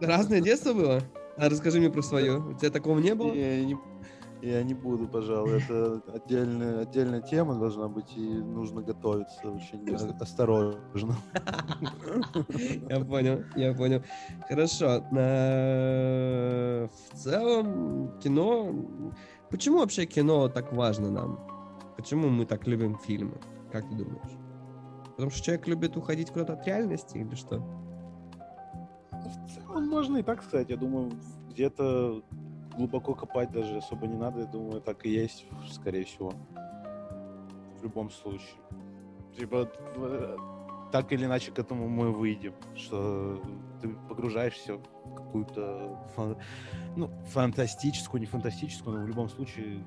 разное 0.00 0.40
детство 0.40 0.72
было. 0.72 1.02
А 1.36 1.48
расскажи 1.48 1.78
мне 1.78 1.88
про 1.90 2.02
свое. 2.02 2.38
У 2.38 2.54
тебя 2.54 2.70
такого 2.70 2.98
не 2.98 3.14
было? 3.14 3.32
Я 3.32 3.64
не, 3.64 3.76
я 4.42 4.62
не 4.62 4.74
буду, 4.74 5.08
пожалуй. 5.08 5.58
Это 5.62 6.02
отдельная, 6.14 6.80
отдельная 6.82 7.20
тема 7.20 7.54
должна 7.58 7.88
быть, 7.88 8.16
и 8.16 8.20
нужно 8.28 8.82
готовиться 8.82 9.50
очень 9.50 9.94
осторожно. 10.20 11.14
Я 12.88 13.00
понял, 13.04 13.44
я 13.56 13.74
понял. 13.74 14.02
Хорошо. 14.48 15.02
э, 15.16 16.86
В 16.86 17.16
целом, 17.16 18.18
кино... 18.20 18.74
Почему 19.50 19.78
вообще 19.78 20.06
кино 20.06 20.48
так 20.48 20.72
важно 20.72 21.10
нам? 21.10 21.38
Почему 21.96 22.28
мы 22.28 22.44
так 22.46 22.66
любим 22.66 22.98
фильмы? 22.98 23.38
Как 23.72 23.88
ты 23.88 23.94
думаешь? 23.96 24.38
Потому 25.10 25.30
что 25.30 25.42
человек 25.42 25.66
любит 25.66 25.96
уходить 25.96 26.30
куда-то 26.30 26.52
от 26.52 26.66
реальности 26.66 27.18
или 27.18 27.34
что? 27.34 27.58
В 29.10 29.50
целом 29.54 29.88
можно 29.88 30.18
и 30.18 30.22
так 30.22 30.42
сказать. 30.42 30.70
Я 30.70 30.76
думаю, 30.76 31.10
где-то 31.50 32.22
глубоко 32.78 33.14
копать 33.14 33.50
даже 33.50 33.76
особо 33.78 34.06
не 34.06 34.16
надо. 34.16 34.40
Я 34.40 34.46
думаю, 34.46 34.80
так 34.80 35.04
и 35.04 35.10
есть, 35.10 35.46
скорее 35.72 36.04
всего. 36.04 36.32
В 37.78 37.82
любом 37.82 38.10
случае. 38.10 38.60
Типа, 39.36 39.68
э, 39.96 40.36
так 40.92 41.12
или 41.12 41.24
иначе 41.26 41.52
к 41.52 41.58
этому 41.58 41.88
мы 41.88 42.12
выйдем, 42.12 42.54
что 42.74 43.40
ты 43.82 43.88
погружаешься 44.08 44.76
в 44.76 45.14
какую-то 45.14 45.98
фан- 46.16 46.36
ну, 46.96 47.10
фантастическую, 47.26 48.20
не 48.20 48.26
фантастическую, 48.26 48.98
но 48.98 49.04
в 49.04 49.08
любом 49.08 49.28
случае 49.28 49.84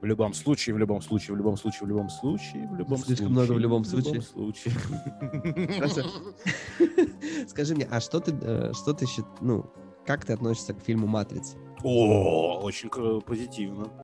в 0.00 0.06
любом 0.06 0.34
случае, 0.34 0.74
в 0.74 0.78
любом 0.78 1.00
случае, 1.00 1.34
в 1.34 1.38
любом 1.38 1.56
случае, 1.56 1.86
в 1.86 1.88
любом 1.88 2.10
случае, 2.10 2.68
в 2.68 2.74
любом 2.76 2.98
Слишком 2.98 3.16
случае. 3.16 3.28
много 3.30 3.52
в 3.52 3.58
любом 3.58 3.82
в 3.82 3.86
случае. 3.86 4.20
случае. 4.20 4.74
Скажи 7.48 7.74
мне, 7.74 7.88
а 7.90 8.00
что 8.00 8.20
ты, 8.20 8.32
э, 8.38 8.72
что 8.74 8.92
ты 8.92 9.06
считаешь, 9.06 9.38
ну, 9.40 9.64
как 10.04 10.26
ты 10.26 10.34
относишься 10.34 10.74
к 10.74 10.80
фильму 10.80 11.06
«Матрица»? 11.06 11.56
О, 11.84 12.60
очень 12.62 12.88
позитивно. 13.20 13.90